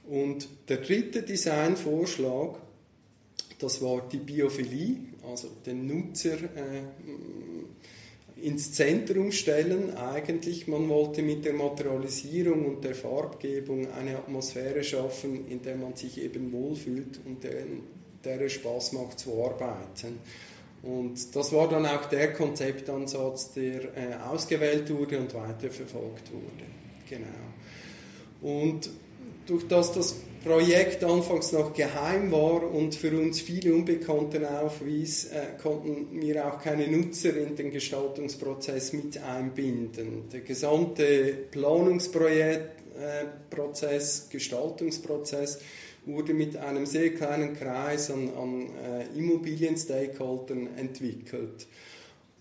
Und 0.09 0.49
der 0.69 0.79
dritte 0.79 1.23
Designvorschlag, 1.23 2.59
das 3.59 3.81
war 3.81 4.09
die 4.09 4.19
Biophilie, 4.19 4.97
also 5.29 5.49
den 5.65 5.87
Nutzer 5.87 6.35
äh, 6.35 6.83
ins 8.47 8.73
Zentrum 8.73 9.33
stellen. 9.33 9.97
Eigentlich, 9.97 10.69
man 10.69 10.89
wollte 10.89 11.21
mit 11.23 11.45
der 11.45 11.53
Materialisierung 11.53 12.65
und 12.65 12.85
der 12.85 12.95
Farbgebung 12.95 13.91
eine 13.91 14.17
Atmosphäre 14.17 14.85
schaffen, 14.85 15.49
in 15.49 15.63
der 15.63 15.75
man 15.75 15.97
sich 15.97 16.23
eben 16.23 16.53
wohlfühlt 16.53 17.19
und 17.25 17.43
der, 17.43 17.65
der 18.25 18.41
es 18.43 18.53
Spaß 18.53 18.93
macht 18.93 19.19
zu 19.19 19.43
arbeiten. 19.43 20.21
Und 20.85 21.35
das 21.35 21.53
war 21.53 21.69
dann 21.69 21.87
auch 21.87 22.07
der 22.07 22.33
Konzeptansatz, 22.35 23.53
der 23.55 23.83
äh, 23.97 24.15
ausgewählt 24.31 24.89
wurde 24.95 25.19
und 25.19 25.35
weiterverfolgt 25.35 26.31
wurde. 26.33 26.67
Genau. 27.11 28.63
Und 28.63 28.91
durch 29.47 29.67
das 29.67 29.93
das 29.93 30.21
Projekt 30.47 31.03
anfangs 31.03 31.51
noch 31.51 31.75
geheim 31.75 32.31
war 32.31 32.63
und 32.71 32.95
für 32.95 33.19
uns 33.19 33.41
viele 33.41 33.75
Unbekannte 33.75 34.49
aufwies, 34.61 35.25
äh, 35.25 35.61
konnten 35.61 36.21
wir 36.23 36.47
auch 36.47 36.63
keine 36.63 36.87
Nutzer 36.87 37.37
in 37.37 37.57
den 37.57 37.73
Gestaltungsprozess 37.73 38.93
mit 38.93 39.21
einbinden. 39.21 40.29
Der 40.33 40.43
gesamte 40.43 41.35
Planungsprozess, 41.51 42.61
äh, 43.01 44.31
Gestaltungsprozess 44.31 45.59
wurde 46.05 46.33
mit 46.33 46.57
einem 46.57 46.87
sehr 46.87 47.13
kleinen 47.13 47.55
Kreis 47.55 48.13
an, 48.13 48.31
an 48.41 48.69
äh, 48.85 49.19
Immobilien-Stakeholdern 49.19 50.77
entwickelt. 50.77 51.67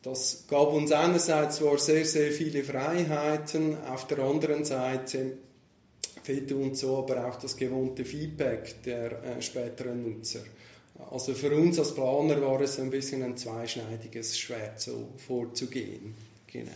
Das 0.03 0.43
gab 0.47 0.71
uns 0.73 0.91
einerseits 0.91 1.55
zwar 1.55 1.79
sehr, 1.79 2.05
sehr 2.05 2.31
viele 2.31 2.63
Freiheiten, 2.63 3.75
auf 3.91 4.05
der 4.05 4.19
anderen 4.19 4.63
Seite 4.63 5.37
fehlte 6.25 6.55
uns 6.55 6.79
so 6.79 6.97
aber 6.97 7.27
auch 7.27 7.35
das 7.35 7.55
gewohnte 7.55 8.03
Feedback 8.03 8.81
der 8.83 9.23
äh, 9.23 9.41
späteren 9.41 10.01
Nutzer. 10.03 10.41
Also 11.11 11.33
für 11.33 11.55
uns 11.55 11.77
als 11.77 11.93
Planer 11.93 12.41
war 12.41 12.61
es 12.61 12.79
ein 12.79 12.89
bisschen 12.89 13.21
ein 13.21 13.37
zweischneidiges 13.37 14.37
Schwert, 14.37 14.79
so 14.79 15.09
vorzugehen. 15.17 16.15
Genau. 16.47 16.71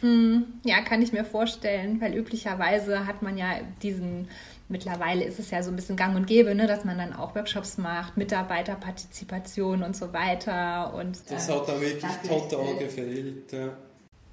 Hm, 0.00 0.44
ja, 0.64 0.82
kann 0.82 1.02
ich 1.02 1.12
mir 1.12 1.24
vorstellen, 1.24 2.00
weil 2.00 2.14
üblicherweise 2.14 3.06
hat 3.06 3.22
man 3.22 3.38
ja 3.38 3.60
diesen, 3.82 4.28
mittlerweile 4.68 5.24
ist 5.24 5.38
es 5.38 5.50
ja 5.50 5.62
so 5.62 5.70
ein 5.70 5.76
bisschen 5.76 5.96
gang 5.96 6.14
und 6.14 6.26
gäbe, 6.26 6.54
ne, 6.54 6.66
dass 6.66 6.84
man 6.84 6.98
dann 6.98 7.14
auch 7.14 7.34
Workshops 7.34 7.78
macht, 7.78 8.16
Mitarbeiterpartizipation 8.16 9.82
und 9.82 9.96
so 9.96 10.12
weiter. 10.12 10.92
Und, 10.94 11.18
das 11.30 11.48
äh, 11.48 11.52
hat 11.52 11.68
da 11.68 11.80
wirklich 11.80 12.12
total 12.28 12.76
gefehlt. 12.76 13.50
Ja. 13.50 13.76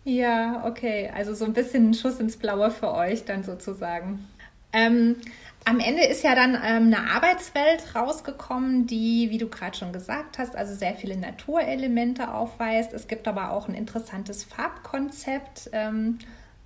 ja, 0.03 0.65
okay, 0.67 1.09
also 1.15 1.33
so 1.33 1.45
ein 1.45 1.53
bisschen 1.53 1.91
ein 1.91 1.93
Schuss 1.93 2.19
ins 2.19 2.35
Blaue 2.35 2.69
für 2.69 2.93
euch 2.93 3.23
dann 3.23 3.43
sozusagen. 3.43 4.27
Ähm, 4.73 5.17
am 5.63 5.79
Ende 5.79 6.03
ist 6.03 6.23
ja 6.23 6.33
dann 6.33 6.55
ähm, 6.55 6.93
eine 6.93 7.11
Arbeitswelt 7.11 7.95
rausgekommen, 7.95 8.87
die, 8.87 9.29
wie 9.29 9.37
du 9.37 9.47
gerade 9.47 9.77
schon 9.77 9.93
gesagt 9.93 10.39
hast, 10.39 10.55
also 10.55 10.73
sehr 10.73 10.95
viele 10.95 11.17
Naturelemente 11.17 12.33
aufweist. 12.33 12.93
Es 12.93 13.07
gibt 13.07 13.27
aber 13.27 13.51
auch 13.51 13.67
ein 13.67 13.75
interessantes 13.75 14.43
Farbkonzept. 14.43 15.69
Ähm, 15.71 16.17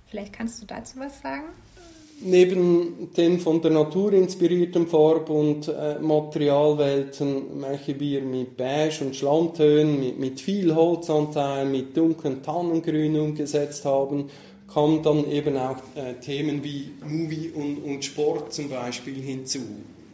vielleicht 0.06 0.32
kannst 0.32 0.62
du 0.62 0.66
dazu 0.66 0.98
was 0.98 1.20
sagen? 1.20 1.44
Neben 2.22 3.12
den 3.14 3.38
von 3.40 3.60
der 3.60 3.72
Natur 3.72 4.14
inspirierten 4.14 4.86
Farb- 4.86 5.28
und 5.28 5.68
äh, 5.68 5.98
Materialwelten, 5.98 7.60
welche 7.60 8.00
wir 8.00 8.22
mit 8.22 8.56
Beige 8.56 9.04
und 9.04 9.14
Schlammtönen, 9.14 10.00
mit, 10.00 10.18
mit 10.18 10.40
viel 10.40 10.74
Holzanteil, 10.74 11.66
mit 11.66 11.94
dunklen 11.94 12.42
Tannengrün 12.42 13.20
umgesetzt 13.20 13.84
haben, 13.84 14.30
kommen 14.66 15.02
dann 15.02 15.30
eben 15.30 15.56
auch 15.56 15.78
äh, 15.94 16.14
Themen 16.14 16.62
wie 16.62 16.92
Movie 17.04 17.50
und, 17.54 17.78
und 17.78 18.04
Sport 18.04 18.52
zum 18.52 18.68
Beispiel 18.68 19.22
hinzu. 19.22 19.60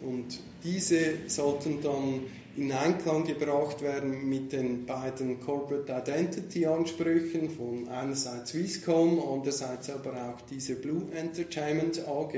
Und 0.02 0.40
diese 0.64 1.28
sollten 1.28 1.80
dann 1.82 2.21
in 2.56 2.71
Einklang 2.71 3.25
gebracht 3.25 3.80
werden 3.80 4.28
mit 4.28 4.52
den 4.52 4.85
beiden 4.85 5.40
Corporate 5.40 5.90
Identity 5.90 6.66
Ansprüchen 6.66 7.49
von 7.49 7.88
einerseits 7.88 8.50
Swisscom, 8.50 9.23
andererseits 9.32 9.88
aber 9.88 10.11
auch 10.11 10.40
diese 10.50 10.75
Blue 10.75 11.04
Entertainment 11.14 12.06
AG, 12.06 12.32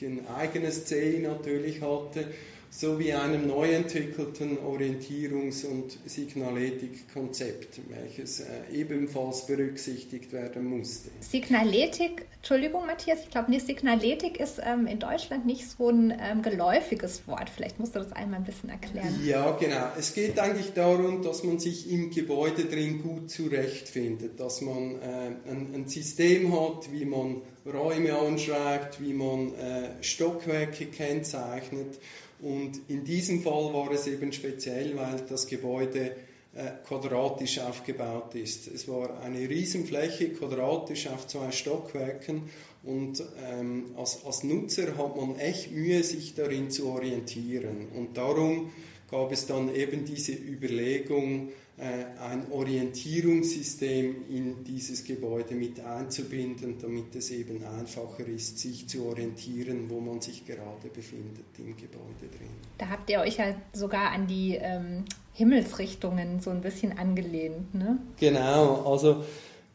die 0.00 0.06
ein 0.06 0.26
eigenes 0.26 0.86
CI 0.86 1.20
natürlich 1.22 1.82
hatte 1.82 2.26
sowie 2.74 3.12
einem 3.12 3.46
neu 3.46 3.72
entwickelten 3.72 4.58
Orientierungs- 4.58 5.64
und 5.64 5.96
Signaletik-Konzept, 6.06 7.80
welches 7.88 8.40
äh, 8.40 8.46
ebenfalls 8.72 9.46
berücksichtigt 9.46 10.32
werden 10.32 10.64
musste. 10.64 11.10
Signaletik, 11.20 12.26
Entschuldigung 12.34 12.84
Matthias, 12.86 13.20
ich 13.22 13.30
glaube, 13.30 13.60
Signaletik 13.60 14.40
ist 14.40 14.60
ähm, 14.60 14.88
in 14.88 14.98
Deutschland 14.98 15.46
nicht 15.46 15.70
so 15.70 15.88
ein 15.88 16.12
ähm, 16.20 16.42
geläufiges 16.42 17.28
Wort. 17.28 17.48
Vielleicht 17.48 17.78
musst 17.78 17.94
du 17.94 18.00
das 18.00 18.10
einmal 18.12 18.40
ein 18.40 18.44
bisschen 18.44 18.70
erklären. 18.70 19.20
Ja, 19.24 19.52
genau. 19.52 19.92
Es 19.96 20.12
geht 20.12 20.40
eigentlich 20.40 20.72
darum, 20.72 21.22
dass 21.22 21.44
man 21.44 21.60
sich 21.60 21.88
im 21.88 22.10
Gebäude 22.10 22.64
drin 22.64 23.00
gut 23.00 23.30
zurechtfindet, 23.30 24.40
dass 24.40 24.62
man 24.62 24.96
äh, 25.00 25.30
ein, 25.48 25.74
ein, 25.74 25.86
System 25.86 26.52
hat, 26.52 26.90
wie 26.90 27.04
man 27.04 27.42
Räume 27.66 28.16
anschreibt, 28.16 29.00
wie 29.02 29.12
man 29.14 29.54
äh, 29.54 30.02
Stockwerke 30.02 30.86
kennzeichnet 30.86 31.98
und 32.40 32.80
in 32.88 33.04
diesem 33.04 33.42
Fall 33.42 33.72
war 33.72 33.90
es 33.90 34.06
eben 34.06 34.32
speziell, 34.32 34.96
weil 34.96 35.22
das 35.28 35.46
Gebäude 35.46 36.14
äh, 36.54 36.70
quadratisch 36.86 37.58
aufgebaut 37.58 38.34
ist. 38.34 38.68
Es 38.68 38.86
war 38.86 39.20
eine 39.22 39.48
Riesenfläche, 39.48 40.30
quadratisch 40.30 41.06
auf 41.08 41.26
zwei 41.26 41.50
Stockwerken 41.52 42.50
und 42.82 43.22
ähm, 43.42 43.86
als, 43.96 44.24
als 44.26 44.44
Nutzer 44.44 44.96
hat 44.98 45.16
man 45.16 45.36
echt 45.38 45.72
Mühe, 45.72 46.04
sich 46.04 46.34
darin 46.34 46.70
zu 46.70 46.88
orientieren. 46.88 47.88
Und 47.94 48.16
darum 48.16 48.70
gab 49.10 49.32
es 49.32 49.46
dann 49.46 49.74
eben 49.74 50.04
diese 50.04 50.32
Überlegung, 50.32 51.48
ein 51.76 52.52
Orientierungssystem 52.52 54.28
in 54.30 54.62
dieses 54.62 55.02
Gebäude 55.02 55.54
mit 55.54 55.84
einzubinden, 55.84 56.76
damit 56.80 57.16
es 57.16 57.32
eben 57.32 57.64
einfacher 57.64 58.28
ist, 58.28 58.60
sich 58.60 58.86
zu 58.86 59.04
orientieren, 59.06 59.90
wo 59.90 59.98
man 59.98 60.20
sich 60.20 60.46
gerade 60.46 60.88
befindet 60.94 61.46
im 61.58 61.76
Gebäude 61.76 62.28
drin. 62.30 62.50
Da 62.78 62.90
habt 62.90 63.10
ihr 63.10 63.20
euch 63.20 63.38
ja 63.38 63.56
sogar 63.72 64.12
an 64.12 64.28
die 64.28 64.54
ähm, 64.54 65.04
Himmelsrichtungen 65.32 66.38
so 66.40 66.50
ein 66.50 66.60
bisschen 66.60 66.96
angelehnt, 66.96 67.74
ne? 67.74 67.98
Genau, 68.20 68.88
also 68.88 69.24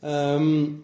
ähm, 0.02 0.84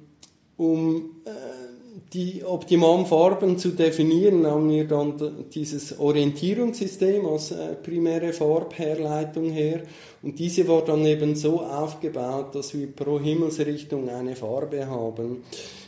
um 0.58 1.22
äh, 1.26 1.65
die 2.14 2.44
optimalen 2.44 3.06
Farben 3.06 3.58
zu 3.58 3.70
definieren, 3.70 4.46
haben 4.46 4.70
wir 4.70 4.86
dann 4.86 5.14
dieses 5.54 5.98
Orientierungssystem 5.98 7.26
als 7.26 7.52
äh, 7.52 7.76
primäre 7.76 8.34
Farbherleitung 8.34 9.50
her. 9.50 9.84
Und 10.22 10.40
diese 10.40 10.68
war 10.68 10.84
dann 10.84 11.06
eben 11.06 11.36
so 11.36 11.62
aufgebaut, 11.62 12.56
dass 12.56 12.74
wir 12.74 12.88
pro 12.88 13.20
Himmelsrichtung 13.20 14.10
eine 14.10 14.36
Farbe 14.36 14.88
haben. 14.88 15.44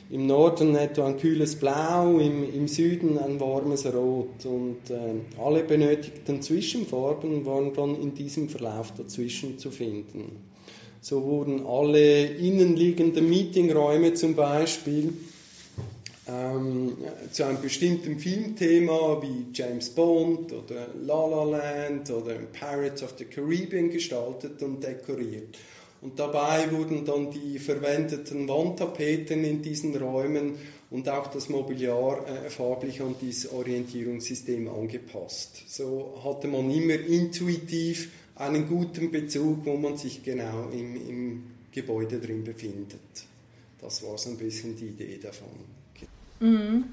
Im 0.09 0.25
Norden 0.25 0.75
etwa 0.75 1.07
ein 1.07 1.17
kühles 1.17 1.57
Blau, 1.57 2.17
im, 2.19 2.53
im 2.53 2.67
Süden 2.67 3.17
ein 3.17 3.39
warmes 3.39 3.85
Rot. 3.85 4.45
Und 4.45 4.89
äh, 4.89 5.41
alle 5.41 5.63
benötigten 5.63 6.41
Zwischenfarben 6.41 7.45
waren 7.45 7.73
dann 7.73 7.95
in 8.01 8.13
diesem 8.13 8.47
Verlauf 8.47 8.93
dazwischen 8.95 9.57
zu 9.57 9.71
finden. 9.71 10.43
So 11.01 11.23
wurden 11.23 11.65
alle 11.65 12.25
innenliegenden 12.25 13.29
Meetingräume 13.29 14.13
zum 14.13 14.35
Beispiel 14.35 15.13
ähm, 16.27 16.97
zu 17.31 17.45
einem 17.45 17.61
bestimmten 17.61 18.19
Filmthema 18.19 19.21
wie 19.21 19.47
James 19.53 19.89
Bond 19.89 20.51
oder 20.51 20.87
La 21.01 21.25
La 21.25 21.43
Land 21.43 22.11
oder 22.11 22.35
Pirates 22.35 23.03
of 23.03 23.13
the 23.17 23.25
Caribbean 23.25 23.89
gestaltet 23.89 24.61
und 24.61 24.83
dekoriert. 24.83 25.57
Und 26.01 26.19
dabei 26.19 26.71
wurden 26.71 27.05
dann 27.05 27.31
die 27.31 27.57
verwendeten 27.57 28.47
Wandtapeten 28.47 29.43
in 29.43 29.61
diesen 29.61 29.95
Räumen 29.95 30.55
und 30.89 31.09
auch 31.09 31.27
das 31.27 31.49
Mobiliar 31.49 32.25
äh, 32.27 32.49
farblich 32.49 33.01
an 33.01 33.15
dieses 33.19 33.51
Orientierungssystem 33.51 34.69
angepasst. 34.69 35.63
So 35.67 36.21
hatte 36.23 36.47
man 36.47 36.69
immer 36.69 36.93
intuitiv 36.93 38.11
einen 38.35 38.67
guten 38.67 39.11
Bezug, 39.11 39.65
wo 39.65 39.75
man 39.75 39.97
sich 39.97 40.23
genau 40.23 40.69
im, 40.71 40.95
im 41.09 41.43
Gebäude 41.71 42.19
drin 42.19 42.43
befindet. 42.43 42.99
Das 43.81 44.03
war 44.03 44.17
so 44.17 44.29
ein 44.29 44.37
bisschen 44.37 44.75
die 44.75 44.87
Idee 44.87 45.19
davon. 45.21 45.76
Mhm. 46.39 46.85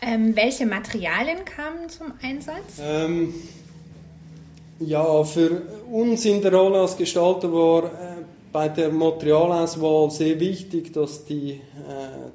Ähm, 0.00 0.34
welche 0.34 0.66
Materialien 0.66 1.44
kamen 1.44 1.88
zum 1.88 2.12
Einsatz? 2.22 2.80
Ähm, 2.80 3.34
ja, 4.80 5.22
für 5.22 5.62
uns 5.90 6.24
in 6.24 6.42
der 6.42 6.52
Rolle 6.52 6.80
als 6.80 6.96
Gestalter 6.96 7.52
war 7.52 7.84
äh, 7.84 7.88
bei 8.52 8.68
der 8.68 8.90
Materialauswahl 8.90 10.10
sehr 10.10 10.38
wichtig, 10.40 10.92
dass 10.92 11.24
die 11.24 11.52
äh, 11.52 11.60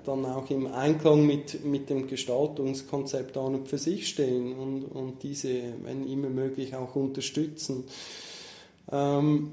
dann 0.06 0.26
auch 0.26 0.50
im 0.50 0.74
Einklang 0.74 1.26
mit, 1.26 1.64
mit 1.66 1.90
dem 1.90 2.08
Gestaltungskonzept 2.08 3.38
an 3.38 3.56
und 3.56 3.68
für 3.68 3.78
sich 3.78 4.08
stehen 4.08 4.58
und, 4.58 4.84
und 4.86 5.24
diese, 5.24 5.62
wenn 5.84 6.08
immer 6.08 6.30
möglich, 6.30 6.74
auch 6.74 6.96
unterstützen. 6.96 7.84
Ähm, 8.92 9.52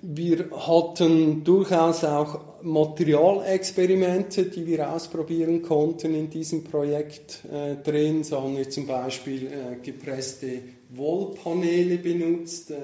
wir 0.00 0.50
hatten 0.52 1.42
durchaus 1.42 2.04
auch 2.04 2.40
Materialexperimente, 2.62 4.46
die 4.46 4.66
wir 4.66 4.92
ausprobieren 4.92 5.62
konnten 5.62 6.14
in 6.14 6.28
diesem 6.28 6.64
Projekt 6.64 7.44
äh, 7.50 7.76
drin. 7.76 8.24
So 8.24 8.40
haben 8.42 8.56
wir 8.56 8.68
zum 8.68 8.86
Beispiel 8.86 9.46
äh, 9.46 9.76
gepresste 9.82 10.60
Wollpaneele 10.90 11.98
benutzt, 11.98 12.70
äh, 12.70 12.76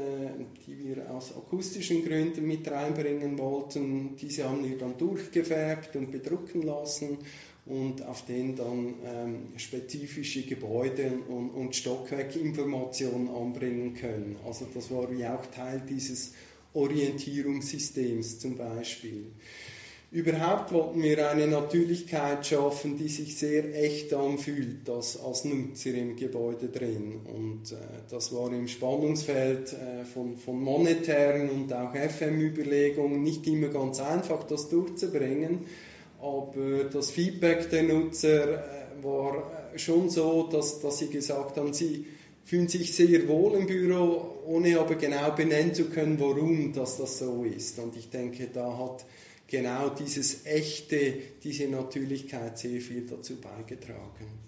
die 0.66 0.78
wir 0.78 1.10
aus 1.10 1.36
akustischen 1.36 2.04
Gründen 2.04 2.46
mit 2.46 2.70
reinbringen 2.70 3.38
wollten. 3.38 4.16
Diese 4.16 4.48
haben 4.48 4.68
wir 4.68 4.78
dann 4.78 4.96
durchgefärbt 4.98 5.96
und 5.96 6.10
bedrucken 6.10 6.62
lassen 6.62 7.18
und 7.66 8.04
auf 8.06 8.24
denen 8.26 8.56
dann 8.56 8.94
ähm, 9.04 9.38
spezifische 9.56 10.42
Gebäude 10.42 11.12
und, 11.28 11.50
und 11.50 11.74
Stockwerkinformationen 11.74 13.28
anbringen 13.28 13.94
können. 13.94 14.36
Also 14.46 14.66
das 14.72 14.90
war 14.90 15.10
wie 15.10 15.24
auch 15.26 15.46
Teil 15.46 15.82
dieses 15.88 16.34
Orientierungssystems 16.74 18.38
zum 18.38 18.56
Beispiel. 18.56 19.26
Überhaupt 20.14 20.72
wollten 20.72 21.02
wir 21.02 21.28
eine 21.28 21.48
Natürlichkeit 21.48 22.46
schaffen, 22.46 22.96
die 22.96 23.08
sich 23.08 23.36
sehr 23.36 23.74
echt 23.82 24.14
anfühlt, 24.14 24.86
das 24.86 25.20
als 25.20 25.44
Nutzer 25.44 25.92
im 25.92 26.14
Gebäude 26.14 26.68
drin. 26.68 27.20
Und 27.34 27.72
äh, 27.72 27.76
das 28.08 28.32
war 28.32 28.52
im 28.52 28.68
Spannungsfeld 28.68 29.72
äh, 29.72 30.04
von, 30.04 30.36
von 30.36 30.60
monetären 30.60 31.50
und 31.50 31.72
auch 31.72 31.92
FM-Überlegungen 31.96 33.24
nicht 33.24 33.44
immer 33.48 33.66
ganz 33.68 33.98
einfach, 33.98 34.44
das 34.44 34.68
durchzubringen. 34.68 35.66
Aber 36.22 36.84
das 36.84 37.10
Feedback 37.10 37.68
der 37.70 37.82
Nutzer 37.82 38.64
äh, 38.64 39.02
war 39.02 39.70
äh, 39.74 39.78
schon 39.80 40.10
so, 40.10 40.44
dass, 40.44 40.80
dass 40.80 40.98
sie 40.98 41.08
gesagt 41.08 41.56
haben, 41.56 41.74
sie 41.74 42.06
fühlen 42.44 42.68
sich 42.68 42.94
sehr 42.94 43.26
wohl 43.26 43.54
im 43.54 43.66
Büro, 43.66 44.42
ohne 44.46 44.78
aber 44.78 44.94
genau 44.96 45.30
benennen 45.32 45.74
zu 45.74 45.86
können, 45.86 46.20
warum 46.20 46.72
das, 46.72 46.98
das 46.98 47.18
so 47.18 47.44
ist. 47.44 47.78
Und 47.78 47.96
ich 47.96 48.10
denke, 48.10 48.48
da 48.52 48.76
hat 48.76 49.04
genau 49.46 49.88
dieses 49.88 50.44
Echte, 50.46 51.14
diese 51.42 51.68
Natürlichkeit 51.68 52.58
sehr 52.58 52.80
viel 52.80 53.06
dazu 53.06 53.40
beigetragen. 53.40 54.44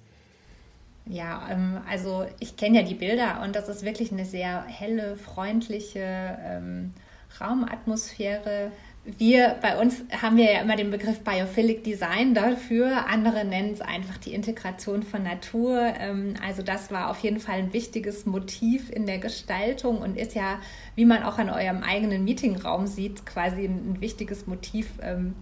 Ja, 1.09 1.49
ähm, 1.51 1.81
also 1.89 2.27
ich 2.41 2.57
kenne 2.57 2.81
ja 2.81 2.83
die 2.83 2.95
Bilder 2.95 3.41
und 3.45 3.55
das 3.55 3.69
ist 3.69 3.85
wirklich 3.85 4.11
eine 4.13 4.25
sehr 4.25 4.65
helle, 4.65 5.17
freundliche 5.17 6.37
ähm, 6.45 6.93
Raumatmosphäre, 7.41 8.73
wir 9.19 9.57
bei 9.63 9.79
uns 9.81 10.03
haben 10.21 10.37
wir 10.37 10.53
ja 10.53 10.61
immer 10.61 10.75
den 10.75 10.91
Begriff 10.91 11.21
Biophilic 11.21 11.85
Design 11.85 12.35
dafür. 12.35 13.07
Andere 13.09 13.45
nennen 13.45 13.73
es 13.73 13.81
einfach 13.81 14.17
die 14.19 14.35
Integration 14.35 15.05
von 15.05 15.23
Natur. 15.23 15.81
Ähm, 16.01 16.35
also 16.45 16.63
das 16.63 16.91
war 16.91 17.11
auf 17.11 17.21
jeden 17.21 17.39
Fall 17.39 17.57
ein 17.57 17.73
wichtiges 17.73 18.27
Motiv 18.27 18.91
in 18.91 19.07
der 19.07 19.19
Gestaltung 19.19 19.99
und 19.99 20.17
ist 20.17 20.35
ja, 20.35 20.59
wie 20.97 21.05
man 21.05 21.23
auch 21.23 21.39
an 21.39 21.51
eurem 21.51 21.83
eigenen 21.85 22.25
Meetingraum 22.25 22.87
sieht, 22.89 23.25
quasi 23.25 23.67
ein, 23.67 24.01
wichtiges 24.01 24.47
Motiv 24.47 24.89
ähm, 25.01 25.35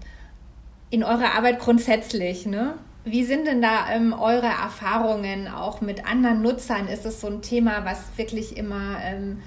in 0.91 1.03
eurer 1.03 1.35
Arbeit 1.35 1.59
grundsätzlich. 1.59 2.45
Ne? 2.45 2.75
Wie 3.05 3.25
sind 3.25 3.47
denn 3.47 3.63
da 3.63 3.91
ähm, 3.91 4.13
eure 4.13 4.47
Erfahrungen 4.47 5.49
auch 5.49 5.81
mit 5.81 6.07
anderen 6.07 6.43
Nutzern? 6.43 6.87
Ist 6.87 7.07
es 7.07 7.21
so 7.21 7.29
ein 7.29 7.41
Thema, 7.41 7.87
was 7.87 8.19
wirklich 8.19 8.59
immer 8.59 8.99
ähm, 9.03 9.39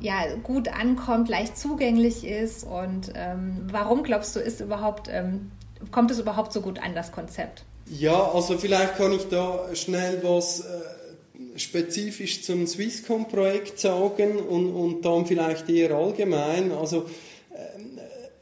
ja, 0.00 0.34
gut 0.42 0.68
ankommt, 0.68 1.28
leicht 1.28 1.56
zugänglich 1.58 2.24
ist 2.24 2.64
und 2.64 3.12
ähm, 3.14 3.66
warum 3.70 4.02
glaubst 4.02 4.36
du, 4.36 4.40
ist 4.40 4.60
überhaupt, 4.60 5.08
ähm, 5.10 5.50
kommt 5.90 6.10
es 6.10 6.18
überhaupt 6.18 6.52
so 6.52 6.60
gut 6.60 6.78
an, 6.82 6.94
das 6.94 7.12
Konzept? 7.12 7.64
Ja, 7.90 8.32
also 8.32 8.58
vielleicht 8.58 8.96
kann 8.96 9.12
ich 9.12 9.28
da 9.28 9.74
schnell 9.74 10.22
was 10.22 10.60
äh, 10.60 11.58
spezifisch 11.58 12.42
zum 12.42 12.66
Swisscom-Projekt 12.66 13.78
sagen 13.78 14.36
und, 14.36 14.72
und 14.72 15.02
dann 15.04 15.26
vielleicht 15.26 15.68
eher 15.68 15.92
allgemein. 15.92 16.72
Also 16.72 17.06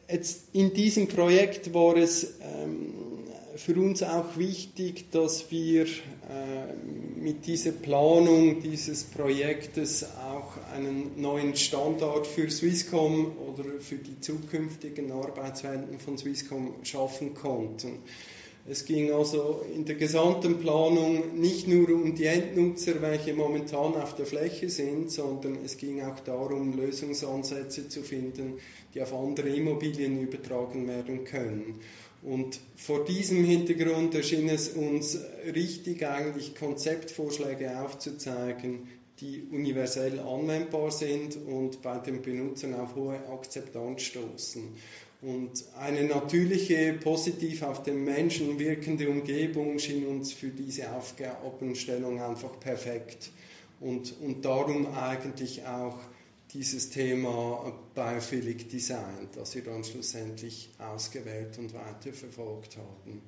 äh, 0.08 0.12
jetzt 0.12 0.48
in 0.52 0.74
diesem 0.74 1.08
Projekt 1.08 1.72
war 1.72 1.96
es 1.96 2.34
ähm, 2.42 2.92
für 3.56 3.76
uns 3.76 4.02
auch 4.02 4.36
wichtig, 4.36 5.10
dass 5.10 5.50
wir 5.50 5.86
mit 7.20 7.46
dieser 7.46 7.72
Planung 7.72 8.60
dieses 8.60 9.04
Projektes 9.04 10.04
auch 10.18 10.56
einen 10.74 11.20
neuen 11.20 11.54
Standard 11.54 12.26
für 12.26 12.50
Swisscom 12.50 13.32
oder 13.48 13.64
für 13.78 13.96
die 13.96 14.20
zukünftigen 14.20 15.12
Arbeitswelten 15.12 15.98
von 16.00 16.18
Swisscom 16.18 16.74
schaffen 16.82 17.34
konnten. 17.34 18.00
Es 18.68 18.84
ging 18.84 19.12
also 19.12 19.64
in 19.72 19.84
der 19.84 19.94
gesamten 19.94 20.58
Planung 20.58 21.38
nicht 21.38 21.68
nur 21.68 21.88
um 21.90 22.16
die 22.16 22.24
Endnutzer, 22.24 23.00
welche 23.00 23.32
momentan 23.32 23.94
auf 23.94 24.16
der 24.16 24.26
Fläche 24.26 24.68
sind, 24.68 25.12
sondern 25.12 25.58
es 25.64 25.76
ging 25.76 26.02
auch 26.02 26.18
darum, 26.20 26.76
Lösungsansätze 26.76 27.88
zu 27.88 28.02
finden, 28.02 28.54
die 28.92 29.00
auf 29.00 29.14
andere 29.14 29.50
Immobilien 29.50 30.20
übertragen 30.20 30.88
werden 30.88 31.22
können. 31.22 31.78
Und 32.26 32.58
vor 32.74 33.04
diesem 33.04 33.44
Hintergrund 33.44 34.12
erschien 34.16 34.48
es 34.48 34.70
uns 34.70 35.16
richtig, 35.54 36.04
eigentlich 36.04 36.56
Konzeptvorschläge 36.56 37.80
aufzuzeigen, 37.80 38.88
die 39.20 39.44
universell 39.52 40.18
anwendbar 40.18 40.90
sind 40.90 41.36
und 41.46 41.80
bei 41.82 41.98
den 41.98 42.22
Benutzern 42.22 42.74
auf 42.74 42.96
hohe 42.96 43.20
Akzeptanz 43.28 44.02
stoßen. 44.02 44.74
Und 45.22 45.64
eine 45.78 46.02
natürliche, 46.02 46.94
positiv 46.94 47.62
auf 47.62 47.84
den 47.84 48.02
Menschen 48.02 48.58
wirkende 48.58 49.08
Umgebung 49.08 49.78
schien 49.78 50.04
uns 50.04 50.32
für 50.32 50.48
diese 50.48 50.92
Aufgabenstellung 50.92 52.20
einfach 52.20 52.58
perfekt. 52.58 53.30
Und, 53.80 54.14
und 54.20 54.44
darum 54.44 54.86
eigentlich 54.94 55.64
auch 55.64 55.98
dieses 56.52 56.90
Thema 56.90 57.72
Biophilic 57.94 58.68
Design, 58.68 59.28
das 59.34 59.54
wir 59.54 59.62
dann 59.62 59.84
schlussendlich 59.84 60.70
ausgewählt 60.78 61.56
und 61.58 61.72
weiterverfolgt 61.74 62.76
haben. 62.76 63.22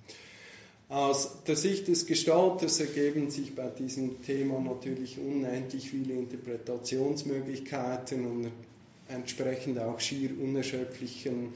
Aus 0.88 1.42
der 1.46 1.57
Sicht 1.57 1.87
des 1.88 2.07
Gestalters 2.07 2.81
ergeben 2.81 3.31
sich 3.31 3.54
bei 3.54 3.68
diesem 3.68 4.22
Thema 4.22 4.59
natürlich 4.59 5.18
unendlich 5.18 5.90
viele 5.90 6.14
Interpretationsmöglichkeiten 6.14 8.26
und 8.26 8.50
entsprechend 9.09 9.78
auch 9.78 10.00
schier 10.00 10.31
unerschöpflichen 10.40 11.52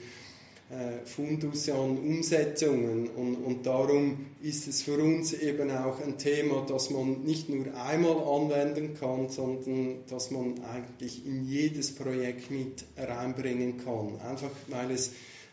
äh, 0.73 1.05
Fundus 1.05 1.69
an 1.69 1.99
Umsetzungen. 1.99 3.11
Und, 3.11 3.35
und 3.37 3.67
darum 3.67 4.25
ist 4.41 4.67
es 4.69 4.81
für 4.81 4.97
uns 4.97 5.35
eben 5.35 5.71
auch 5.71 6.01
ein 6.01 6.17
Thema, 6.17 6.65
das 6.67 6.89
man 6.89 7.25
nicht 7.25 7.51
nur 7.51 7.67
einmal 7.77 8.17
anwenden 8.17 8.95
kann, 8.95 9.29
sondern 9.29 9.99
das 10.09 10.31
man 10.31 10.65
eigentlich 10.65 11.27
in 11.27 11.45
jedes 11.45 11.95
Projekt 11.95 12.51
mit 12.51 12.85
reinbringen 12.97 13.85
kann. 13.85 14.19
Einfach 14.21 14.51
weil 14.69 14.93
es 14.93 15.09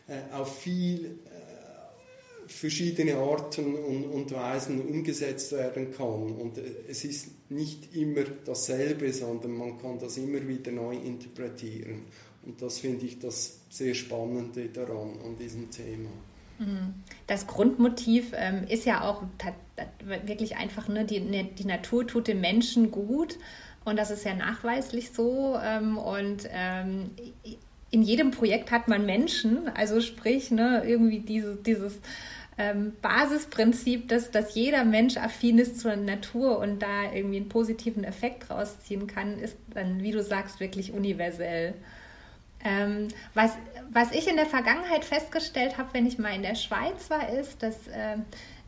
äh, 0.08 0.32
auf 0.32 0.58
viel 0.58 1.04
äh, 1.04 2.50
verschiedene 2.50 3.16
Arten 3.16 3.74
und, 3.74 4.04
und, 4.04 4.32
Weisen 4.32 4.80
umgesetzt 4.80 5.52
werden 5.52 5.92
kann. 5.92 6.32
Und 6.32 6.58
es 6.88 7.04
ist 7.04 7.50
nicht 7.50 7.94
immer 7.94 8.24
dasselbe, 8.46 9.12
sondern 9.12 9.52
man 9.52 9.78
kann 9.78 9.98
das 9.98 10.16
immer 10.16 10.48
wieder 10.48 10.72
neu 10.72 10.96
interpretieren. 10.96 12.06
Und 12.50 12.60
das 12.60 12.80
finde 12.80 13.06
ich 13.06 13.20
das 13.20 13.60
sehr 13.70 13.94
Spannende 13.94 14.66
daran, 14.66 15.12
an 15.24 15.36
diesem 15.38 15.70
Thema. 15.70 16.10
Mhm. 16.58 16.94
Das 17.28 17.46
Grundmotiv 17.46 18.32
ähm, 18.34 18.66
ist 18.68 18.86
ja 18.86 19.02
auch 19.08 19.22
wirklich 20.04 20.56
einfach, 20.56 20.88
ne, 20.88 21.04
die, 21.04 21.20
die 21.44 21.64
Natur 21.64 22.08
tut 22.08 22.26
dem 22.26 22.40
Menschen 22.40 22.90
gut 22.90 23.38
und 23.84 23.96
das 23.96 24.10
ist 24.10 24.24
ja 24.24 24.34
nachweislich 24.34 25.12
so. 25.12 25.56
Ähm, 25.62 25.96
und 25.96 26.48
ähm, 26.50 27.12
in 27.92 28.02
jedem 28.02 28.32
Projekt 28.32 28.72
hat 28.72 28.88
man 28.88 29.06
Menschen, 29.06 29.68
also 29.68 30.00
sprich, 30.00 30.50
ne, 30.50 30.82
irgendwie 30.84 31.20
diese, 31.20 31.54
dieses 31.54 32.00
ähm, 32.58 32.94
Basisprinzip, 33.00 34.08
dass, 34.08 34.32
dass 34.32 34.56
jeder 34.56 34.84
Mensch 34.84 35.18
affin 35.18 35.60
ist 35.60 35.78
zur 35.78 35.94
Natur 35.94 36.58
und 36.58 36.80
da 36.80 37.12
irgendwie 37.14 37.36
einen 37.36 37.48
positiven 37.48 38.02
Effekt 38.02 38.50
rausziehen 38.50 39.06
kann, 39.06 39.38
ist 39.38 39.56
dann, 39.72 40.02
wie 40.02 40.10
du 40.10 40.20
sagst, 40.20 40.58
wirklich 40.58 40.92
universell. 40.92 41.74
Ähm, 42.64 43.08
was, 43.34 43.52
was 43.90 44.12
ich 44.12 44.28
in 44.28 44.36
der 44.36 44.46
Vergangenheit 44.46 45.04
festgestellt 45.04 45.78
habe, 45.78 45.90
wenn 45.92 46.06
ich 46.06 46.18
mal 46.18 46.34
in 46.34 46.42
der 46.42 46.54
Schweiz 46.54 47.10
war, 47.10 47.28
ist, 47.30 47.62
dass, 47.62 47.88
äh, 47.88 48.16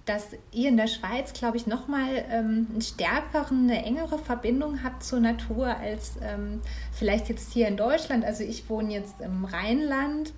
dass 0.07 0.31
ihr 0.51 0.69
in 0.69 0.77
der 0.77 0.87
Schweiz, 0.87 1.33
glaube 1.33 1.57
ich, 1.57 1.67
nochmal 1.67 2.25
ähm, 2.31 2.69
eine 2.73 2.83
stärkere, 2.83 3.51
eine 3.51 3.85
engere 3.85 4.19
Verbindung 4.19 4.83
habt 4.83 5.05
zur 5.05 5.21
Natur 5.21 5.77
als 5.77 6.15
ähm, 6.23 6.61
vielleicht 6.93 7.29
jetzt 7.29 7.53
hier 7.53 7.69
in 7.69 7.77
Deutschland. 7.77 8.25
Also 8.25 8.45
ich 8.45 8.69
wohne 8.69 8.93
jetzt 8.93 9.21
im 9.21 9.45
Rheinland 9.45 10.33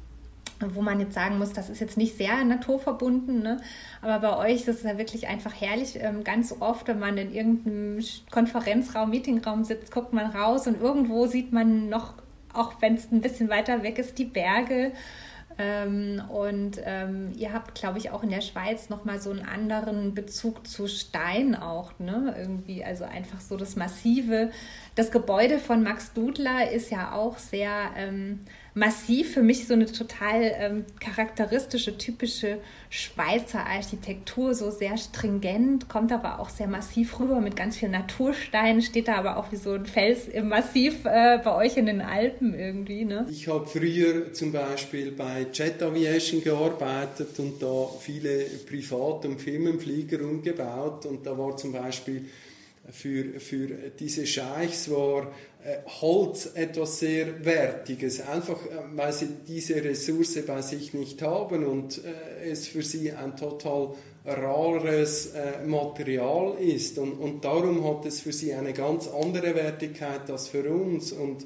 wo 0.61 0.83
man 0.83 1.01
jetzt 1.01 1.15
sagen 1.15 1.39
muss, 1.39 1.53
das 1.53 1.69
ist 1.69 1.81
jetzt 1.81 1.97
nicht 1.97 2.17
sehr 2.17 2.45
naturverbunden, 2.45 3.43
ne? 3.43 3.61
aber 4.01 4.19
bei 4.21 4.53
euch 4.53 4.65
das 4.65 4.77
ist 4.77 4.85
es 4.85 4.91
ja 4.91 4.99
wirklich 4.99 5.29
einfach 5.29 5.53
herrlich. 5.53 5.99
Ähm, 6.01 6.25
ganz 6.25 6.55
oft, 6.61 6.89
wenn 6.89 6.99
man 6.99 7.19
in 7.19 7.35
irgendeinem 7.35 8.05
Konferenzraum, 8.31 9.11
Meetingraum 9.11 9.65
sitzt, 9.65 9.93
guckt 9.93 10.13
man 10.13 10.31
raus 10.31 10.67
und 10.67 10.81
irgendwo 10.81 11.27
sieht 11.27 11.53
man 11.53 11.89
noch, 11.89 12.15
auch 12.55 12.75
wenn 12.81 12.95
es 12.95 13.11
ein 13.13 13.21
bisschen 13.21 13.49
weiter 13.49 13.83
weg 13.83 13.99
ist, 13.99 14.19
die 14.19 14.25
Berge. 14.25 14.93
Ähm, 15.57 16.21
und 16.31 16.81
ähm, 16.85 17.33
ihr 17.37 17.53
habt, 17.53 17.75
glaube 17.77 17.99
ich, 17.99 18.11
auch 18.11 18.25
in 18.25 18.31
der 18.31 18.41
Schweiz 18.41 18.89
nochmal 18.89 19.21
so 19.21 19.31
einen 19.31 19.47
anderen 19.47 20.15
Bezug 20.15 20.67
zu 20.67 20.89
Stein 20.89 21.55
auch, 21.55 21.97
ne? 22.01 22.35
Irgendwie, 22.37 22.85
also 22.85 23.05
einfach 23.05 23.41
so 23.41 23.57
das 23.57 23.77
Massive. 23.77 24.51
Das 24.97 25.13
Gebäude 25.13 25.59
von 25.59 25.83
Max 25.85 26.13
Dudler 26.13 26.71
ist 26.73 26.91
ja 26.91 27.13
auch 27.13 27.39
sehr 27.39 27.91
ähm, 27.97 28.41
massiv 28.75 29.33
für 29.33 29.43
mich 29.43 29.67
so 29.69 29.75
eine 29.75 29.87
total 29.87 30.53
ähm, 30.59 30.85
charakteristische, 30.99 31.97
typische 31.97 32.59
Schweizer 32.91 33.65
Architektur, 33.65 34.55
so 34.55 34.71
sehr 34.71 34.97
stringent, 34.97 35.89
kommt 35.89 36.11
aber 36.11 36.41
auch 36.41 36.51
sehr 36.51 36.67
massiv 36.67 37.21
rüber 37.21 37.41
mit 37.41 37.55
ganz 37.55 37.77
vielen 37.77 37.93
Natursteinen, 37.93 38.83
steht 38.83 39.09
da 39.09 39.15
aber 39.15 39.37
auch 39.37 39.53
wie 39.53 39.57
so 39.57 39.73
ein 39.73 39.87
Fels 39.87 40.27
im 40.27 40.49
Massiv 40.49 41.05
äh, 41.05 41.39
bei 41.43 41.55
euch 41.55 41.77
in 41.77 41.87
den 41.87 42.01
Alpen 42.01 42.53
irgendwie. 42.53 43.05
Ne? 43.05 43.27
Ich 43.31 43.47
habe 43.47 43.67
früher 43.67 44.33
zum 44.33 44.51
Beispiel 44.51 45.13
bei 45.13 45.47
Jet 45.53 45.81
Aviation 45.81 46.43
gearbeitet 46.43 47.39
und 47.39 47.63
da 47.63 47.89
viele 48.01 48.45
Privat- 48.69 49.25
und 49.25 49.41
Firmenflieger 49.41 50.21
umgebaut 50.21 51.07
und 51.07 51.25
da 51.25 51.39
war 51.39 51.57
zum 51.57 51.73
Beispiel 51.73 52.25
für, 52.91 53.41
für 53.41 53.69
diese 53.99 54.27
Scheichs 54.27 54.91
war 54.91 55.33
Holz 56.01 56.51
etwas 56.55 56.99
sehr 56.99 57.45
Wertiges, 57.45 58.21
einfach 58.21 58.65
äh, 58.67 58.71
weil 58.95 59.13
sie 59.13 59.29
diese 59.49 59.83
Ressource 59.83 60.39
bei 60.47 60.61
sich 60.61 60.93
nicht 60.93 61.23
haben 61.23 61.65
und 61.65 62.03
äh, 62.05 62.51
es 62.51 62.69
für 62.69 62.83
sie 62.83 63.13
ein 63.13 63.37
total 63.37 63.95
rares 64.27 65.33
Material 65.67 66.57
ist. 66.59 66.97
Und, 66.97 67.13
und 67.13 67.45
darum 67.45 67.87
hat 67.87 68.07
es 68.07 68.21
für 68.21 68.33
sie 68.33 68.55
eine 68.55 68.73
ganz 68.73 69.07
andere 69.07 69.55
Wertigkeit 69.55 70.31
als 70.31 70.49
für 70.49 70.65
uns. 70.65 71.13
Und 71.13 71.45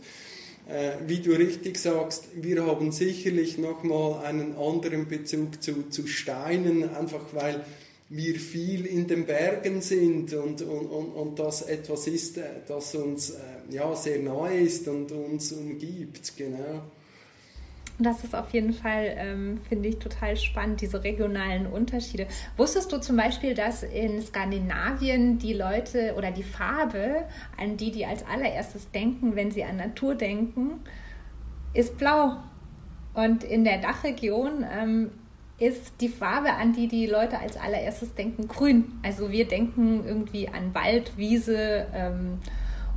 wie 1.04 1.18
du 1.18 1.32
richtig 1.32 1.76
sagst, 1.76 2.26
wir 2.34 2.64
haben 2.64 2.92
sicherlich 2.92 3.58
nochmal 3.58 4.24
einen 4.24 4.54
anderen 4.54 5.08
Bezug 5.08 5.60
zu, 5.60 5.88
zu 5.88 6.06
Steinen, 6.06 6.94
einfach 6.94 7.24
weil 7.32 7.64
wir 8.10 8.36
viel 8.36 8.86
in 8.86 9.06
den 9.06 9.26
Bergen 9.26 9.82
sind 9.82 10.32
und, 10.32 10.62
und, 10.62 10.86
und, 10.86 11.06
und 11.12 11.38
das 11.38 11.62
etwas 11.62 12.06
ist, 12.06 12.38
äh, 12.38 12.44
das 12.66 12.94
uns 12.94 13.30
äh, 13.30 13.36
ja, 13.70 13.94
sehr 13.94 14.20
neu 14.20 14.56
ist 14.56 14.88
und 14.88 15.12
uns 15.12 15.52
umgibt. 15.52 16.36
Genau. 16.36 16.82
Das 18.00 18.22
ist 18.22 18.34
auf 18.34 18.50
jeden 18.50 18.72
Fall, 18.72 19.12
ähm, 19.16 19.60
finde 19.68 19.88
ich, 19.88 19.98
total 19.98 20.36
spannend, 20.36 20.80
diese 20.80 21.02
regionalen 21.02 21.66
Unterschiede. 21.66 22.28
Wusstest 22.56 22.92
du 22.92 22.98
zum 22.98 23.16
Beispiel, 23.16 23.54
dass 23.54 23.82
in 23.82 24.22
Skandinavien 24.22 25.38
die 25.38 25.52
Leute 25.52 26.14
oder 26.16 26.30
die 26.30 26.44
Farbe, 26.44 27.24
an 27.56 27.76
die 27.76 27.90
die 27.90 28.06
als 28.06 28.24
allererstes 28.24 28.90
denken, 28.92 29.34
wenn 29.34 29.50
sie 29.50 29.64
an 29.64 29.76
Natur 29.76 30.14
denken, 30.14 30.80
ist 31.74 31.98
blau. 31.98 32.36
Und 33.14 33.42
in 33.42 33.64
der 33.64 33.78
Dachregion 33.78 34.64
ähm, 34.70 35.10
ist 35.58 36.00
die 36.00 36.08
Farbe, 36.08 36.52
an 36.52 36.72
die 36.72 36.86
die 36.86 37.06
Leute 37.06 37.38
als 37.38 37.56
allererstes 37.56 38.14
denken, 38.14 38.46
grün. 38.46 38.92
Also 39.02 39.30
wir 39.30 39.46
denken 39.46 40.04
irgendwie 40.06 40.48
an 40.48 40.74
Wald, 40.74 41.16
Wiese 41.16 41.86
ähm, 41.92 42.38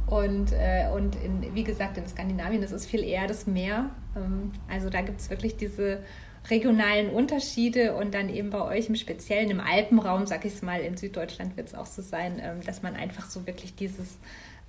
und, 0.05 0.51
äh, 0.51 0.87
und 0.93 1.15
in, 1.15 1.55
wie 1.55 1.63
gesagt 1.63 1.97
in 1.97 2.07
Skandinavien 2.07 2.61
ist 2.61 2.71
es 2.71 2.85
viel 2.85 3.03
eher 3.03 3.27
das 3.27 3.47
Meer. 3.47 3.89
Ähm, 4.15 4.51
also 4.69 4.89
da 4.89 5.01
gibt 5.01 5.21
es 5.21 5.29
wirklich 5.29 5.57
diese 5.57 6.03
regionalen 6.49 7.09
Unterschiede 7.09 7.95
und 7.95 8.13
dann 8.13 8.29
eben 8.29 8.49
bei 8.49 8.61
euch 8.61 8.89
im 8.89 8.95
Speziellen 8.95 9.49
im 9.49 9.59
Alpenraum, 9.59 10.25
sag 10.25 10.45
ich 10.45 10.53
es 10.53 10.61
mal, 10.61 10.81
in 10.81 10.97
Süddeutschland 10.97 11.57
wird 11.57 11.67
es 11.67 11.75
auch 11.75 11.85
so 11.85 12.01
sein, 12.01 12.39
ähm, 12.43 12.61
dass 12.63 12.83
man 12.83 12.95
einfach 12.95 13.29
so 13.29 13.47
wirklich 13.47 13.75
dieses 13.75 14.17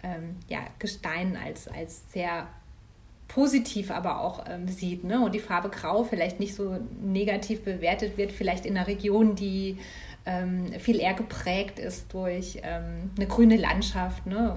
ähm, 0.02 0.36
ja, 0.48 0.60
Gestein 0.78 1.36
als, 1.36 1.68
als 1.68 2.10
sehr 2.12 2.48
positiv 3.34 3.90
aber 3.90 4.20
auch 4.20 4.44
ähm, 4.48 4.68
sieht. 4.68 5.02
Ne? 5.04 5.22
Und 5.24 5.34
die 5.34 5.40
Farbe 5.40 5.70
Grau 5.70 6.04
vielleicht 6.04 6.38
nicht 6.40 6.54
so 6.54 6.78
negativ 7.02 7.64
bewertet 7.64 8.18
wird, 8.18 8.32
vielleicht 8.32 8.66
in 8.66 8.76
einer 8.76 8.86
Region, 8.86 9.34
die 9.34 9.78
ähm, 10.26 10.78
viel 10.78 11.00
eher 11.00 11.14
geprägt 11.14 11.78
ist 11.78 12.12
durch 12.12 12.58
ähm, 12.62 13.10
eine 13.16 13.26
grüne 13.26 13.56
Landschaft. 13.56 14.26
Ne? 14.26 14.54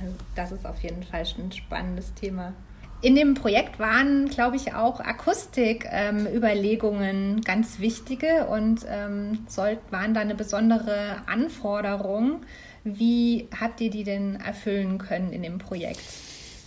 Also 0.00 0.12
das 0.34 0.50
ist 0.52 0.66
auf 0.66 0.82
jeden 0.82 1.04
Fall 1.04 1.24
ein 1.38 1.52
spannendes 1.52 2.12
Thema. 2.14 2.52
In 3.00 3.14
dem 3.16 3.34
Projekt 3.34 3.78
waren, 3.78 4.28
glaube 4.28 4.56
ich, 4.56 4.74
auch 4.74 4.98
Akustik-Überlegungen 4.98 7.36
ähm, 7.36 7.40
ganz 7.42 7.78
wichtige 7.78 8.46
und 8.46 8.84
ähm, 8.88 9.44
soll, 9.46 9.78
waren 9.90 10.14
da 10.14 10.22
eine 10.22 10.34
besondere 10.34 11.18
Anforderung. 11.26 12.40
Wie 12.82 13.46
habt 13.60 13.80
ihr 13.80 13.90
die 13.90 14.02
denn 14.04 14.34
erfüllen 14.36 14.96
können 14.98 15.32
in 15.32 15.42
dem 15.42 15.58
Projekt? 15.58 16.00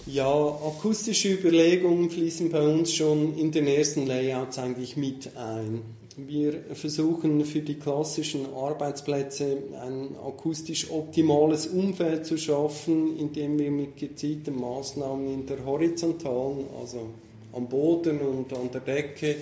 Ja, 0.09 0.25
akustische 0.25 1.33
Überlegungen 1.33 2.09
fließen 2.09 2.49
bei 2.49 2.61
uns 2.61 2.93
schon 2.93 3.37
in 3.37 3.51
den 3.51 3.67
ersten 3.67 4.07
Layouts 4.07 4.57
eigentlich 4.57 4.95
mit 4.95 5.35
ein. 5.35 5.81
Wir 6.15 6.63
versuchen 6.73 7.43
für 7.43 7.59
die 7.59 7.75
klassischen 7.75 8.45
Arbeitsplätze 8.53 9.57
ein 9.81 10.15
akustisch 10.25 10.89
optimales 10.89 11.67
Umfeld 11.67 12.25
zu 12.25 12.37
schaffen, 12.37 13.17
indem 13.19 13.59
wir 13.59 13.69
mit 13.69 13.97
gezielten 13.97 14.55
Maßnahmen 14.55 15.27
in 15.27 15.45
der 15.45 15.65
horizontalen, 15.65 16.67
also 16.79 17.09
am 17.51 17.67
Boden 17.67 18.21
und 18.21 18.53
an 18.53 18.71
der 18.71 18.81
Decke, 18.81 19.35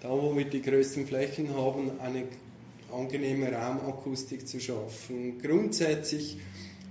da 0.00 0.10
wo 0.10 0.36
wir 0.36 0.44
die 0.44 0.62
größten 0.62 1.04
Flächen 1.04 1.52
haben, 1.52 1.90
eine 2.00 2.22
angenehme 2.92 3.50
Raumakustik 3.52 4.46
zu 4.46 4.60
schaffen. 4.60 5.40
Grundsätzlich 5.42 6.36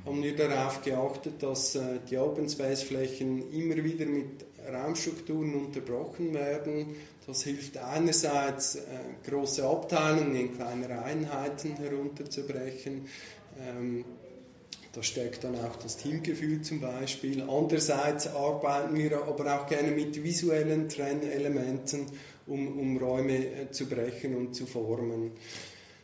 haben 0.05 0.23
wir 0.23 0.35
darauf 0.35 0.81
geachtet, 0.81 1.43
dass 1.43 1.75
äh, 1.75 1.99
die 2.09 2.17
Open 2.17 2.49
Space 2.49 2.83
Flächen 2.83 3.51
immer 3.51 3.75
wieder 3.83 4.05
mit 4.05 4.45
Raumstrukturen 4.71 5.53
unterbrochen 5.55 6.33
werden. 6.33 6.95
Das 7.27 7.43
hilft 7.43 7.77
einerseits, 7.77 8.75
äh, 8.75 8.79
große 9.29 9.65
Abteilungen 9.65 10.35
in 10.35 10.55
kleinere 10.55 11.03
Einheiten 11.03 11.75
herunterzubrechen. 11.77 13.07
Ähm, 13.59 14.05
da 14.93 15.01
steckt 15.01 15.43
dann 15.45 15.55
auch 15.55 15.77
das 15.77 15.97
Teamgefühl 15.97 16.61
zum 16.61 16.81
Beispiel. 16.81 17.43
Andererseits 17.43 18.27
arbeiten 18.27 18.95
wir 18.97 19.23
aber 19.25 19.55
auch 19.61 19.67
gerne 19.67 19.91
mit 19.91 20.21
visuellen 20.21 20.89
Trennelementen, 20.89 22.07
um, 22.47 22.77
um 22.77 22.97
Räume 22.97 23.37
äh, 23.37 23.71
zu 23.71 23.87
brechen 23.87 24.35
und 24.35 24.53
zu 24.53 24.65
formen. 24.65 25.31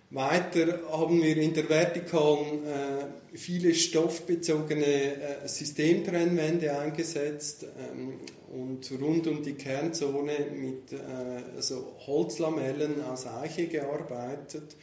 Weiter 0.09 0.79
haben 0.89 1.21
wir 1.21 1.35
in 1.35 1.53
der 1.53 1.67
Vertikalen 1.67 2.65
äh, 2.65 3.37
viele 3.37 3.75
stoffbezogene 3.75 4.85
äh, 4.85 5.47
Systemtrennwände 5.47 6.79
eingesetzt 6.79 7.65
ähm, 7.77 8.21
und 8.57 8.89
rund 9.01 9.27
um 9.27 9.43
die 9.43 9.55
Kernzone 9.55 10.47
mit 10.55 10.93
äh, 10.93 11.61
so 11.61 11.97
Holzlamellen 12.07 13.03
aus 13.03 13.27
Eiche 13.27 13.67
gearbeitet. 13.67 14.77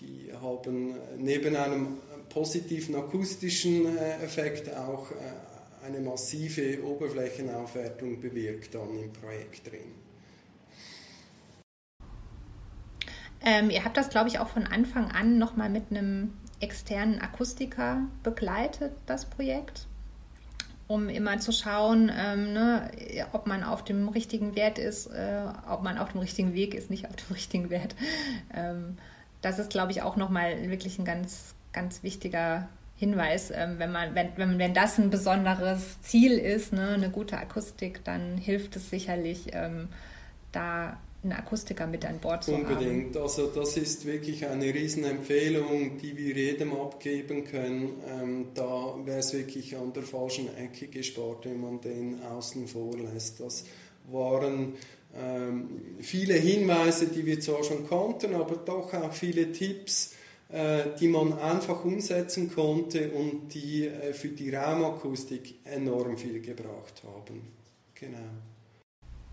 Die 0.00 0.30
haben 0.40 0.94
neben 1.18 1.56
einem 1.56 1.98
positiven 2.28 2.94
akustischen 2.94 3.98
äh, 3.98 4.22
Effekt 4.22 4.72
auch 4.72 5.10
äh, 5.10 5.84
eine 5.84 5.98
massive 5.98 6.84
Oberflächenaufwertung 6.84 8.20
bewirkt 8.20 8.76
dann 8.76 8.96
im 8.96 9.12
Projekt 9.12 9.66
drin. 9.66 10.09
Ähm, 13.42 13.70
ihr 13.70 13.84
habt 13.84 13.96
das, 13.96 14.10
glaube 14.10 14.28
ich, 14.28 14.38
auch 14.38 14.48
von 14.48 14.66
Anfang 14.66 15.10
an 15.10 15.38
nochmal 15.38 15.70
mit 15.70 15.90
einem 15.90 16.32
externen 16.60 17.20
Akustiker 17.20 18.02
begleitet, 18.22 18.92
das 19.06 19.24
Projekt, 19.24 19.86
um 20.88 21.08
immer 21.08 21.38
zu 21.38 21.52
schauen, 21.52 22.12
ähm, 22.14 22.52
ne, 22.52 22.90
ob 23.32 23.46
man 23.46 23.64
auf 23.64 23.82
dem 23.82 24.08
richtigen 24.08 24.56
Wert 24.56 24.78
ist, 24.78 25.06
äh, 25.06 25.44
ob 25.68 25.82
man 25.82 25.98
auf 25.98 26.12
dem 26.12 26.20
richtigen 26.20 26.52
Weg 26.52 26.74
ist, 26.74 26.90
nicht 26.90 27.08
auf 27.08 27.16
dem 27.16 27.26
richtigen 27.34 27.70
Wert. 27.70 27.94
Ähm, 28.54 28.98
das 29.40 29.58
ist, 29.58 29.70
glaube 29.70 29.92
ich, 29.92 30.02
auch 30.02 30.16
nochmal 30.16 30.68
wirklich 30.68 30.98
ein 30.98 31.06
ganz, 31.06 31.54
ganz 31.72 32.02
wichtiger 32.02 32.68
Hinweis, 32.96 33.50
ähm, 33.50 33.78
wenn 33.78 33.92
man, 33.92 34.14
wenn, 34.14 34.36
wenn, 34.36 34.58
wenn 34.58 34.74
das 34.74 34.98
ein 34.98 35.08
besonderes 35.08 36.02
Ziel 36.02 36.32
ist, 36.32 36.74
ne, 36.74 36.88
eine 36.88 37.08
gute 37.08 37.38
Akustik, 37.38 38.04
dann 38.04 38.36
hilft 38.36 38.76
es 38.76 38.90
sicherlich, 38.90 39.54
ähm, 39.54 39.88
da 40.52 40.98
einen 41.22 41.32
Akustiker 41.32 41.86
mit 41.86 42.04
an 42.04 42.18
Bord 42.18 42.44
zu 42.44 42.52
Unbedingt. 42.52 42.76
haben. 42.76 42.86
Unbedingt. 42.88 43.16
Also 43.16 43.46
das 43.48 43.76
ist 43.76 44.06
wirklich 44.06 44.46
eine 44.46 44.72
Riesenempfehlung, 44.72 45.98
die 45.98 46.16
wir 46.16 46.34
jedem 46.34 46.72
abgeben 46.72 47.44
können. 47.44 48.00
Ähm, 48.08 48.46
da 48.54 48.96
wäre 49.04 49.18
es 49.18 49.32
wirklich 49.34 49.76
an 49.76 49.92
der 49.92 50.02
falschen 50.02 50.54
Ecke 50.56 50.86
gespart, 50.88 51.44
wenn 51.44 51.60
man 51.60 51.80
den 51.80 52.22
außen 52.22 52.66
vor 52.66 52.96
lässt. 52.96 53.40
Das 53.40 53.64
waren 54.10 54.74
ähm, 55.14 55.96
viele 56.00 56.34
Hinweise, 56.34 57.08
die 57.08 57.26
wir 57.26 57.40
zwar 57.40 57.64
schon 57.64 57.86
konnten, 57.86 58.34
aber 58.34 58.56
doch 58.56 58.92
auch 58.94 59.12
viele 59.12 59.52
Tipps, 59.52 60.14
äh, 60.48 60.84
die 60.98 61.08
man 61.08 61.38
einfach 61.38 61.84
umsetzen 61.84 62.52
konnte 62.54 63.10
und 63.10 63.52
die 63.52 63.86
äh, 63.86 64.12
für 64.14 64.28
die 64.28 64.54
Raumakustik 64.54 65.56
enorm 65.64 66.16
viel 66.16 66.40
gebracht 66.40 67.02
haben. 67.04 67.42
Genau. 67.94 68.18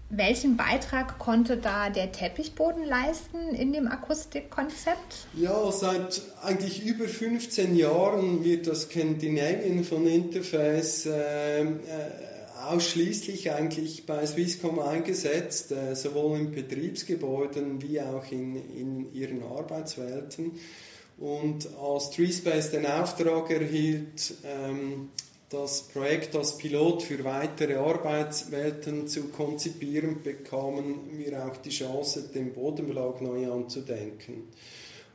Welchen 0.10 0.56
Beitrag 0.56 1.20
konnte 1.20 1.58
da 1.58 1.90
der 1.90 2.14
Teppichboden 2.14 2.86
leisten 2.86 3.54
in 3.54 3.74
dem 3.74 3.90
Akustikkonzept? 3.90 5.28
Ja, 5.34 5.70
seit 5.70 6.22
eigentlich 6.42 6.86
über 6.86 7.10
15 7.10 7.76
Jahren 7.76 8.42
wird 8.44 8.68
das 8.68 8.84
Scandinavian 8.84 9.84
von 9.84 10.08
Interface 10.08 11.08
äh, 11.08 11.62
äh, 11.62 11.76
ausschließlich 12.64 13.52
eigentlich 13.52 14.06
bei 14.06 14.26
Swisscom 14.26 14.80
eingesetzt, 14.80 15.74
äh, 15.74 15.94
sowohl 15.94 16.40
in 16.40 16.52
Betriebsgebäuden 16.52 17.82
wie 17.82 18.00
auch 18.00 18.32
in, 18.32 18.56
in 18.56 19.14
ihren 19.14 19.44
Arbeitswelten. 19.44 20.54
Und 21.18 21.68
als 21.82 22.12
TreeSpace 22.12 22.72
den 22.72 22.86
Auftrag 22.86 23.50
erhielt, 23.50 24.36
ähm, 24.46 25.10
das 25.50 25.84
Projekt 25.84 26.36
als 26.36 26.58
Pilot 26.58 27.04
für 27.04 27.24
weitere 27.24 27.76
Arbeitswelten 27.76 29.08
zu 29.08 29.30
konzipieren, 29.30 30.22
bekamen 30.22 31.18
wir 31.18 31.46
auch 31.46 31.58
die 31.58 31.70
Chance, 31.70 32.30
den 32.34 32.54
Bodenbelag 32.54 33.22
neu 33.22 33.50
anzudenken. 33.52 34.50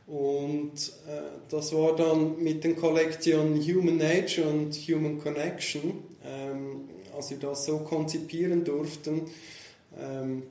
Und 0.07 0.73
äh, 1.07 1.39
das 1.49 1.73
war 1.73 1.95
dann 1.95 2.41
mit 2.41 2.63
den 2.63 2.75
Kollektionen 2.75 3.61
Human 3.61 3.97
Nature 3.97 4.49
und 4.49 4.73
Human 4.73 5.19
Connection, 5.19 6.03
ähm, 6.25 6.89
als 7.15 7.29
wir 7.29 7.37
das 7.37 7.65
so 7.65 7.79
konzipieren 7.79 8.65
durften. 8.65 9.29
Ähm, 9.97 10.43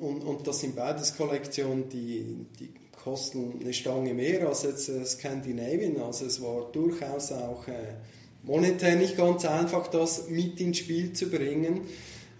und, 0.00 0.22
und 0.22 0.46
das 0.46 0.60
sind 0.60 0.74
beides 0.74 1.16
Kollektionen, 1.16 1.88
die, 1.88 2.46
die 2.58 2.70
kosten 3.02 3.60
eine 3.60 3.72
Stange 3.72 4.14
mehr 4.14 4.48
als 4.48 4.62
jetzt 4.62 4.88
äh, 4.88 5.04
Scandinavian. 5.04 6.00
Also 6.00 6.24
es 6.24 6.40
war 6.42 6.70
durchaus 6.72 7.32
auch 7.32 7.66
äh, 7.68 7.94
monetär 8.42 8.96
nicht 8.96 9.16
ganz 9.16 9.44
einfach, 9.44 9.86
das 9.88 10.28
mit 10.28 10.60
ins 10.60 10.78
Spiel 10.78 11.12
zu 11.12 11.30
bringen. 11.30 11.82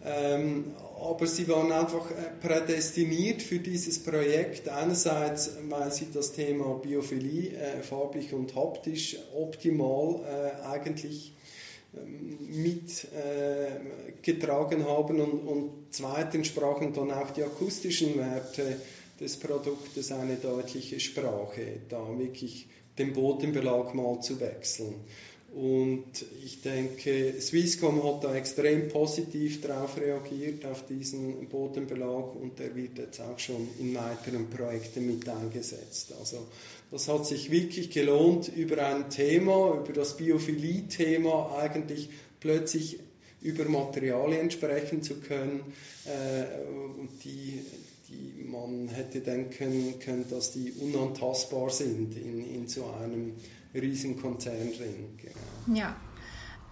Ähm, 0.05 0.73
aber 1.01 1.27
sie 1.27 1.49
waren 1.49 1.73
einfach 1.73 2.11
äh, 2.11 2.31
prädestiniert 2.41 3.43
für 3.43 3.59
dieses 3.59 4.03
Projekt. 4.03 4.69
Einerseits, 4.69 5.53
weil 5.69 5.93
sie 5.93 6.09
das 6.13 6.33
Thema 6.33 6.75
Biophilie 6.75 7.57
äh, 7.57 7.83
farblich 7.83 8.33
und 8.33 8.55
haptisch 8.55 9.17
optimal 9.35 10.21
äh, 10.25 10.53
eigentlich 10.67 11.35
ähm, 11.97 12.39
mitgetragen 12.63 14.81
äh, 14.81 14.85
haben 14.85 15.21
und, 15.21 15.47
und 15.47 15.71
zweitens 15.91 16.47
sprachen 16.49 16.93
dann 16.93 17.11
auch 17.11 17.31
die 17.31 17.43
akustischen 17.43 18.17
Werte 18.17 18.77
des 19.21 19.39
Produktes 19.39 20.11
eine 20.11 20.37
deutliche 20.37 20.99
Sprache, 21.01 21.81
da 21.89 22.19
wirklich 22.19 22.67
den 22.99 23.13
Bodenbelag 23.13 23.95
mal 23.95 24.21
zu 24.21 24.41
wechseln. 24.41 24.95
Und 25.55 26.07
ich 26.45 26.63
denke, 26.63 27.35
Swisscom 27.39 28.03
hat 28.05 28.25
da 28.25 28.35
extrem 28.35 28.89
positiv 28.89 29.61
darauf 29.61 29.99
reagiert, 30.01 30.65
auf 30.65 30.87
diesen 30.87 31.47
Bodenbelag, 31.49 32.35
und 32.41 32.59
der 32.59 32.75
wird 32.75 32.97
jetzt 32.97 33.21
auch 33.21 33.39
schon 33.39 33.69
in 33.79 33.95
weiteren 33.95 34.49
Projekten 34.49 35.07
mit 35.07 35.29
eingesetzt. 35.29 36.15
Also 36.19 36.47
das 36.91 37.07
hat 37.09 37.27
sich 37.27 37.51
wirklich 37.51 37.91
gelohnt, 37.91 38.49
über 38.55 38.87
ein 38.87 39.11
Thema, 39.11 39.79
über 39.83 39.93
das 39.93 40.17
Biophilie-Thema 40.17 41.59
eigentlich 41.59 42.09
plötzlich 42.41 42.99
über 43.43 43.65
Materialien 43.67 44.51
sprechen 44.51 45.03
zu 45.03 45.17
können, 45.17 45.61
äh, 46.07 46.45
die, 47.25 47.61
die 48.09 48.45
man 48.45 48.89
hätte 48.89 49.21
denken 49.21 49.99
können, 49.99 50.25
dass 50.31 50.53
die 50.53 50.73
unantastbar 50.81 51.71
sind 51.71 52.17
in, 52.17 52.55
in 52.55 52.69
so 52.69 52.87
einem 53.03 53.35
Riesenkonzern 53.75 54.73
drin. 54.77 55.19
Genau. 55.19 55.79
Ja. 55.79 55.97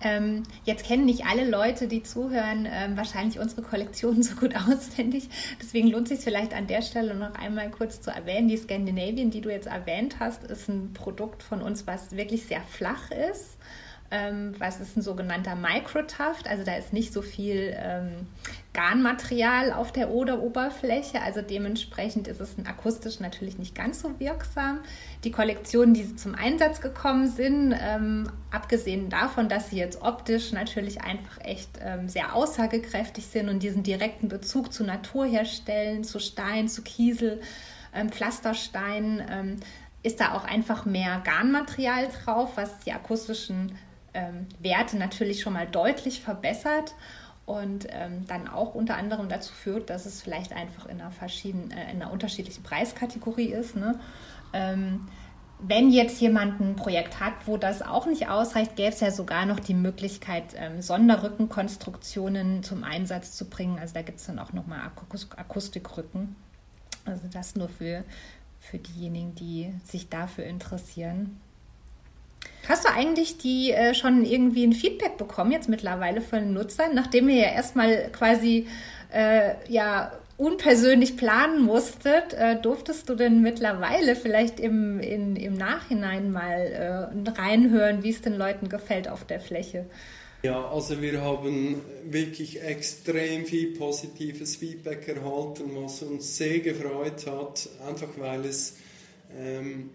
Ähm, 0.03 0.45
jetzt 0.65 0.87
kennen 0.87 1.05
nicht 1.05 1.27
alle 1.27 1.49
Leute, 1.49 1.87
die 1.87 2.03
zuhören, 2.03 2.67
ähm, 2.71 2.97
wahrscheinlich 2.97 3.39
unsere 3.39 3.61
Kollektion 3.61 4.23
so 4.23 4.35
gut 4.35 4.55
auswendig. 4.69 5.29
Deswegen 5.61 5.89
lohnt 5.89 6.11
es 6.11 6.17
sich 6.17 6.25
vielleicht 6.25 6.55
an 6.55 6.67
der 6.67 6.81
Stelle 6.81 7.15
noch 7.15 7.35
einmal 7.35 7.71
kurz 7.71 8.01
zu 8.01 8.11
erwähnen. 8.11 8.49
Die 8.49 8.57
Scandinavian, 8.57 9.31
die 9.31 9.43
du 9.43 9.51
jetzt 9.51 9.67
erwähnt 9.67 10.17
hast, 10.19 10.45
ist 10.45 10.69
ein 10.69 10.95
Produkt 10.95 11.43
von 11.43 11.61
uns, 11.61 11.87
was 11.87 12.13
wirklich 12.13 12.45
sehr 12.45 12.63
flach 12.63 13.11
ist 13.11 13.59
ähm, 14.11 14.55
was 14.59 14.81
ist 14.81 14.96
ein 14.96 15.03
sogenannter 15.03 15.55
Microtuft, 15.55 16.49
also 16.49 16.64
da 16.64 16.75
ist 16.75 16.92
nicht 16.92 17.12
so 17.12 17.23
viel 17.23 17.77
ähm, 17.77 18.27
Garnmaterial 18.73 19.73
auf 19.73 19.92
der 19.92 20.11
Oderoberfläche, 20.11 21.23
also 21.23 21.42
dementsprechend 21.42 22.27
ist 22.27 22.40
es 22.40 22.57
akustisch 22.64 23.20
natürlich 23.20 23.59
nicht 23.59 23.75
ganz 23.75 24.01
so 24.01 24.18
wirksam. 24.18 24.81
Die 25.23 25.31
Kollektionen, 25.31 25.94
die 25.94 26.16
zum 26.16 26.35
Einsatz 26.35 26.81
gekommen 26.81 27.29
sind, 27.29 27.73
ähm, 27.81 28.29
abgesehen 28.51 29.11
davon, 29.11 29.49
dass 29.49 29.70
sie 29.70 29.77
jetzt 29.77 30.03
optisch 30.03 30.53
natürlich 30.53 31.03
einfach 31.03 31.38
echt 31.44 31.79
ähm, 31.81 32.09
sehr 32.09 32.35
aussagekräftig 32.35 33.27
sind 33.27 33.49
und 33.49 33.62
diesen 33.62 33.85
direkten 33.85 34.29
Bezug 34.29 34.73
zur 34.73 34.87
Natur 34.87 35.25
herstellen, 35.25 36.03
zu 36.03 36.18
Stein, 36.18 36.68
zu 36.68 36.83
Kiesel, 36.83 37.40
ähm, 37.94 38.09
Pflasterstein, 38.11 39.23
ähm, 39.31 39.57
ist 40.03 40.20
da 40.20 40.33
auch 40.33 40.44
einfach 40.44 40.85
mehr 40.85 41.20
Garnmaterial 41.25 42.09
drauf, 42.25 42.53
was 42.57 42.79
die 42.81 42.92
akustischen 42.92 43.77
ähm, 44.14 44.46
Werte 44.59 44.96
natürlich 44.96 45.40
schon 45.40 45.53
mal 45.53 45.66
deutlich 45.66 46.20
verbessert 46.20 46.94
und 47.46 47.87
ähm, 47.90 48.27
dann 48.27 48.49
auch 48.49 48.75
unter 48.75 48.96
anderem 48.96 49.29
dazu 49.29 49.53
führt, 49.53 49.90
dass 49.90 50.07
es 50.07 50.23
vielleicht 50.23 50.53
einfach 50.53 50.87
in 50.87 51.01
einer, 51.01 51.11
verschiedenen, 51.11 51.70
äh, 51.73 51.90
in 51.90 52.01
einer 52.01 52.12
unterschiedlichen 52.12 52.62
Preiskategorie 52.62 53.49
ist. 53.49 53.77
Ne? 53.77 53.99
Ähm, 54.53 55.09
wenn 55.62 55.90
jetzt 55.90 56.20
jemand 56.20 56.61
ein 56.61 56.77
Projekt 56.77 57.20
hat, 57.20 57.35
wo 57.46 57.57
das 57.57 57.83
auch 57.83 58.07
nicht 58.07 58.29
ausreicht, 58.29 58.77
gäbe 58.77 58.90
es 58.90 59.01
ja 59.01 59.11
sogar 59.11 59.46
noch 59.46 59.61
die 59.61 59.75
Möglichkeit, 59.75 60.44
ähm, 60.57 60.81
Sonderrückenkonstruktionen 60.81 62.62
zum 62.62 62.85
Einsatz 62.85 63.33
zu 63.33 63.49
bringen. 63.49 63.79
Also 63.79 63.94
da 63.94 64.03
gibt 64.03 64.20
es 64.20 64.27
dann 64.27 64.38
auch 64.38 64.53
nochmal 64.53 64.90
Akustikrücken. 65.37 66.37
Also 67.05 67.29
das 67.31 67.57
nur 67.57 67.68
für, 67.68 68.05
für 68.59 68.79
diejenigen, 68.79 69.35
die 69.35 69.75
sich 69.85 70.09
dafür 70.09 70.44
interessieren. 70.44 71.40
Hast 72.68 72.85
du 72.85 72.92
eigentlich 72.92 73.38
die 73.38 73.72
äh, 73.72 73.94
schon 73.94 74.24
irgendwie 74.24 74.64
ein 74.64 74.72
Feedback 74.72 75.16
bekommen 75.16 75.50
jetzt 75.50 75.68
mittlerweile 75.68 76.20
von 76.20 76.40
den 76.40 76.53
Nutzern, 76.53 76.94
nachdem 76.94 77.29
ihr 77.29 77.37
ja 77.37 77.53
erstmal 77.53 78.09
quasi 78.12 78.68
äh, 79.12 79.55
ja 79.68 80.12
unpersönlich 80.40 81.16
planen 81.16 81.62
musstet, 81.62 82.33
äh, 82.33 82.61
durftest 82.61 83.09
du 83.09 83.14
denn 83.14 83.42
mittlerweile 83.42 84.16
vielleicht 84.16 84.59
im, 84.59 84.98
in, 85.00 85.37
im 85.37 85.55
Nachhinein 85.55 86.33
mal 86.33 87.11
äh, 87.26 87.31
reinhören, 87.31 88.03
wie 88.03 88.11
es 88.11 88.22
den 88.22 88.37
Leuten 88.37 88.68
gefällt 88.68 89.09
auf 89.09 89.24
der 89.24 89.40
Fläche? 89.40 89.85
Ja, 90.42 90.70
also 90.70 91.03
wir 91.03 91.20
haben 91.20 91.83
wirklich 92.05 92.62
extrem 92.62 93.44
viel 93.44 93.76
positives 93.76 94.57
Feedback 94.57 95.07
erhalten, 95.09 95.64
was 95.74 96.03
uns 96.03 96.38
sehr 96.38 96.61
gefreut 96.61 97.26
hat, 97.26 97.68
einfach 97.87 98.09
weil 98.16 98.46
es 98.46 98.76
ähm, 99.38 99.90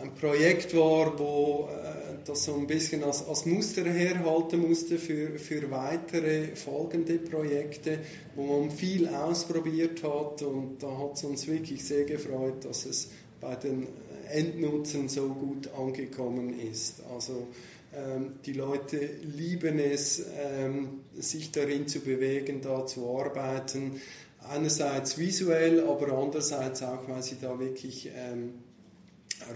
ein 0.00 0.14
Projekt 0.14 0.76
war, 0.76 1.18
wo 1.18 1.68
äh, 1.70 2.18
das 2.24 2.44
so 2.44 2.54
ein 2.54 2.66
bisschen 2.66 3.02
als, 3.04 3.26
als 3.26 3.46
Muster 3.46 3.84
herhalten 3.84 4.60
musste 4.60 4.98
für, 4.98 5.38
für 5.38 5.70
weitere 5.70 6.54
folgende 6.54 7.18
Projekte, 7.18 7.98
wo 8.36 8.60
man 8.60 8.70
viel 8.70 9.08
ausprobiert 9.08 10.02
hat 10.02 10.42
und 10.42 10.82
da 10.82 10.98
hat 10.98 11.16
es 11.16 11.24
uns 11.24 11.46
wirklich 11.46 11.84
sehr 11.84 12.04
gefreut, 12.04 12.64
dass 12.64 12.86
es 12.86 13.10
bei 13.40 13.54
den 13.56 13.86
Endnutzern 14.30 15.08
so 15.08 15.28
gut 15.28 15.68
angekommen 15.74 16.58
ist. 16.58 17.02
Also 17.14 17.48
ähm, 17.94 18.34
die 18.44 18.52
Leute 18.52 18.98
lieben 19.22 19.78
es, 19.78 20.26
ähm, 20.38 21.00
sich 21.16 21.50
darin 21.50 21.88
zu 21.88 22.00
bewegen, 22.00 22.60
da 22.60 22.86
zu 22.86 23.08
arbeiten. 23.18 24.00
Einerseits 24.48 25.18
visuell, 25.18 25.80
aber 25.80 26.12
andererseits 26.12 26.82
auch, 26.82 27.08
weil 27.08 27.22
sie 27.22 27.36
da 27.40 27.58
wirklich 27.58 28.10
ähm, 28.14 28.54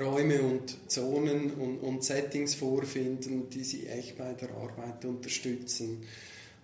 Räume 0.01 0.43
und 0.43 0.91
Zonen 0.91 1.53
und, 1.53 1.79
und, 1.79 2.05
Settings 2.05 2.55
vorfinden, 2.55 3.49
die 3.51 3.65
sie 3.65 3.87
echt 3.87 4.17
bei 4.17 4.33
der 4.33 4.51
Arbeit 4.51 5.05
unterstützen. 5.05 6.03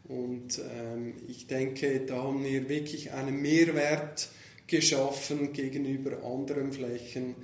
Und 0.09 0.59
ähm, 0.59 1.15
ich 1.29 1.47
denke, 1.47 2.01
da 2.01 2.23
haben 2.23 2.45
wir 2.45 2.69
wirklich 2.69 3.13
einen 3.13 3.41
Mehrwert 3.43 4.29
geschaffen 4.67 5.53
gegenüber 5.53 6.23
anderen 6.25 6.73
Flächen, 6.73 7.35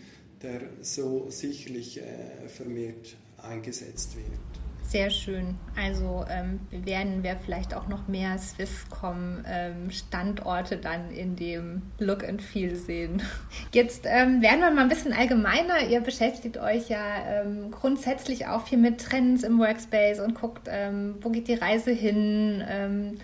der 0.43 0.61
so 0.83 1.27
sicherlich 1.29 2.01
äh, 2.01 2.49
vermehrt 2.49 3.17
eingesetzt 3.39 4.17
wird. 4.17 4.64
Sehr 4.87 5.11
schön. 5.11 5.57
Also 5.77 6.25
ähm, 6.31 6.61
werden 6.71 7.23
wir 7.23 7.37
vielleicht 7.37 7.75
auch 7.75 7.89
noch 7.89 8.07
mehr 8.07 8.39
Swisscom 8.39 9.45
ähm, 9.47 9.89
dann 10.11 11.11
in 11.11 11.37
dem 11.37 11.83
Look 11.99 12.23
and 12.23 12.41
Feel 12.41 12.77
sehen. 12.77 13.23
Jetzt 13.73 14.05
ähm, 14.07 14.41
werden 14.41 14.61
wir 14.61 14.71
mal 14.71 14.83
ein 14.83 14.89
bisschen 14.89 15.13
allgemeiner. 15.13 15.89
Ihr 15.89 16.01
beschäftigt 16.01 16.59
euch 16.59 16.91
ja 16.91 17.17
ähm, 17.27 17.71
grundsätzlich 17.71 18.47
auch 18.47 18.67
viel 18.67 18.79
mit 18.79 19.01
Trends 19.01 19.43
im 19.43 19.59
Workspace 19.59 20.21
und 20.21 20.35
guckt, 20.35 20.69
ähm, 20.71 21.17
wo 21.23 21.31
geht 21.31 21.49
die 21.49 21.55
Reise 21.55 21.91
hin. 21.91 23.19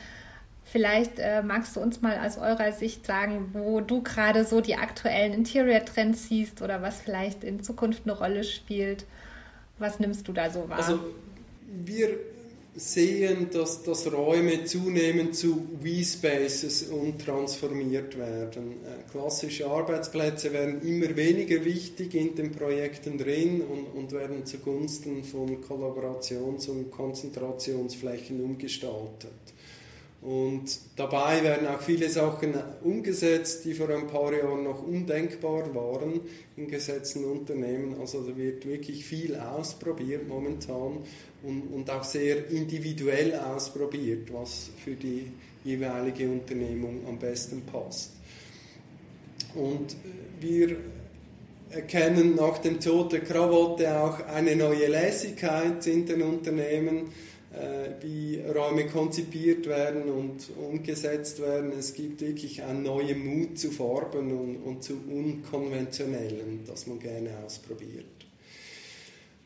Vielleicht 0.71 1.19
äh, 1.19 1.43
magst 1.43 1.75
du 1.75 1.81
uns 1.81 2.01
mal 2.01 2.17
aus 2.25 2.39
eurer 2.39 2.71
Sicht 2.71 3.05
sagen, 3.05 3.51
wo 3.55 3.81
du 3.81 4.03
gerade 4.03 4.45
so 4.45 4.61
die 4.61 4.77
aktuellen 4.77 5.33
Interior-Trends 5.33 6.29
siehst 6.29 6.63
oder 6.63 6.81
was 6.81 7.01
vielleicht 7.01 7.43
in 7.43 7.61
Zukunft 7.61 8.03
eine 8.05 8.17
Rolle 8.17 8.45
spielt. 8.45 9.05
Was 9.81 9.99
nimmst 9.99 10.29
du 10.29 10.33
da 10.33 10.49
so 10.49 10.69
wahr? 10.69 10.79
Also 10.79 11.01
wir 11.71 12.19
sehen, 12.75 13.49
dass, 13.53 13.83
dass 13.83 14.11
Räume 14.13 14.65
zunehmend 14.65 15.35
zu 15.35 15.67
V-Spaces 15.83 16.85
umtransformiert 16.85 18.17
werden. 18.17 18.73
Äh, 18.85 19.11
klassische 19.11 19.67
Arbeitsplätze 19.67 20.53
werden 20.53 20.81
immer 20.83 21.17
weniger 21.17 21.65
wichtig 21.65 22.15
in 22.15 22.35
den 22.37 22.53
Projekten 22.53 23.19
drin 23.19 23.63
und, 23.63 23.87
und 23.99 24.13
werden 24.13 24.47
zugunsten 24.47 25.25
von 25.25 25.63
Kollaborations- 25.63 26.69
und 26.69 26.91
Konzentrationsflächen 26.91 28.43
umgestaltet. 28.43 29.31
Und 30.23 30.79
dabei 30.97 31.43
werden 31.43 31.67
auch 31.67 31.81
viele 31.81 32.11
Sachen 32.11 32.53
umgesetzt, 32.85 33.65
die 33.65 33.73
vor 33.73 33.89
ein 33.89 34.07
paar 34.07 34.35
Jahren 34.35 34.65
noch 34.65 34.87
undenkbar 34.87 35.75
waren 35.75 36.21
in 36.57 36.69
gesetzten 36.69 37.25
Unternehmen. 37.25 37.97
Also 37.99 38.21
da 38.21 38.37
wird 38.37 38.67
wirklich 38.67 39.07
viel 39.07 39.35
ausprobiert 39.37 40.29
momentan 40.29 40.99
und, 41.43 41.63
und 41.73 41.91
auch 41.91 42.05
sehr 42.05 42.49
individuell 42.51 43.35
ausprobiert, 43.35 44.33
was 44.33 44.71
für 44.85 44.95
die 44.95 45.27
jeweilige 45.65 46.29
Unternehmung 46.29 47.01
am 47.07 47.19
besten 47.19 47.63
passt. 47.63 48.13
Und 49.55 49.97
wir 50.41 50.77
erkennen 51.71 52.35
nach 52.35 52.59
dem 52.59 52.81
Tod 52.81 53.13
der 53.13 53.21
Krawatte 53.21 54.01
auch 54.01 54.27
eine 54.27 54.57
neue 54.57 54.89
Lässigkeit 54.89 55.87
in 55.87 56.07
den 56.07 56.23
Unternehmen 56.23 57.13
äh, 57.53 58.01
wie 58.01 58.41
Räume 58.41 58.87
konzipiert 58.87 59.67
werden 59.67 60.05
und 60.05 60.51
umgesetzt 60.57 61.41
werden. 61.41 61.73
Es 61.77 61.95
gibt 61.95 62.21
wirklich 62.21 62.63
einen 62.63 62.85
neuen 62.85 63.25
Mut 63.25 63.59
zu 63.59 63.71
Farben 63.71 64.31
und, 64.33 64.57
und 64.59 64.85
zu 64.85 64.95
Unkonventionellen, 65.09 66.61
das 66.67 66.87
man 66.87 67.01
gerne 67.01 67.31
ausprobiert. 67.45 68.20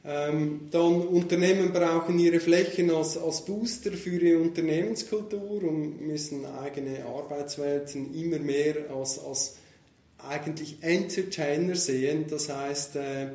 Ähm, 0.07 0.69
dann 0.71 1.01
Unternehmen 1.01 1.73
brauchen 1.73 2.19
ihre 2.19 2.39
Flächen 2.39 2.91
als, 2.91 3.17
als 3.17 3.45
Booster 3.47 3.93
für 3.93 4.11
ihre 4.11 4.39
Unternehmenskultur 4.39 5.63
und 5.63 6.07
müssen 6.07 6.45
eigene 6.45 7.07
Arbeitswelten 7.07 8.15
immer 8.15 8.39
mehr 8.39 8.91
als, 8.95 9.19
als 9.19 9.57
eigentlich 10.19 10.77
Entertainer 10.83 11.75
sehen. 11.75 12.27
Das 12.29 12.51
heißt, 12.51 12.97
äh, 12.97 13.29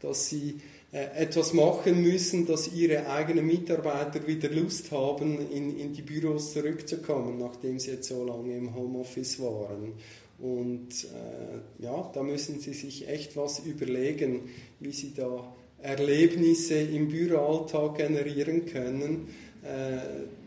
dass 0.00 0.28
sie 0.28 0.60
äh, 0.92 1.22
etwas 1.22 1.52
machen 1.52 2.02
müssen, 2.02 2.46
dass 2.46 2.72
ihre 2.72 3.08
eigenen 3.08 3.46
Mitarbeiter 3.46 4.24
wieder 4.28 4.48
Lust 4.50 4.92
haben, 4.92 5.50
in, 5.50 5.76
in 5.76 5.92
die 5.94 6.02
Büros 6.02 6.52
zurückzukommen, 6.52 7.38
nachdem 7.38 7.80
sie 7.80 7.90
jetzt 7.90 8.08
so 8.08 8.24
lange 8.24 8.56
im 8.56 8.72
Homeoffice 8.72 9.40
waren. 9.40 9.94
Und 10.38 11.04
äh, 11.04 11.82
ja, 11.82 12.08
da 12.14 12.22
müssen 12.22 12.60
sie 12.60 12.74
sich 12.74 13.08
echt 13.08 13.36
was 13.36 13.58
überlegen, 13.60 14.50
wie 14.78 14.92
sie 14.92 15.12
da 15.12 15.52
Erlebnisse 15.84 16.76
im 16.76 17.08
Büroalltag 17.08 17.98
generieren 17.98 18.64
können, 18.64 19.28
äh, 19.62 19.98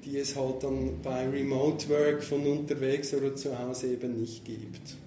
die 0.03 0.17
es 0.17 0.35
halt 0.35 0.63
dann 0.63 0.99
bei 1.03 1.27
Remote 1.27 1.87
Work 1.89 2.23
von 2.23 2.45
unterwegs 2.45 3.13
oder 3.13 3.35
zu 3.35 3.57
Hause 3.57 3.93
eben 3.93 4.19
nicht 4.19 4.43
gibt. 4.45 4.97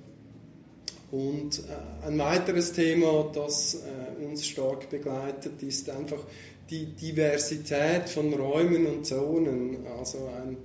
Und 1.11 1.59
äh, 1.59 2.07
ein 2.07 2.19
weiteres 2.19 2.73
Thema, 2.73 3.31
das 3.35 3.75
äh, 3.75 4.25
uns 4.25 4.47
stark 4.47 4.89
begleitet, 4.89 5.61
ist 5.63 5.91
einfach 5.91 6.25
die 6.71 6.87
Diversität 6.87 8.09
von 8.09 8.33
Räumen 8.33 8.87
und 8.87 9.05
Zonen. 9.05 9.85
Also 9.99 10.19
ein 10.19 10.57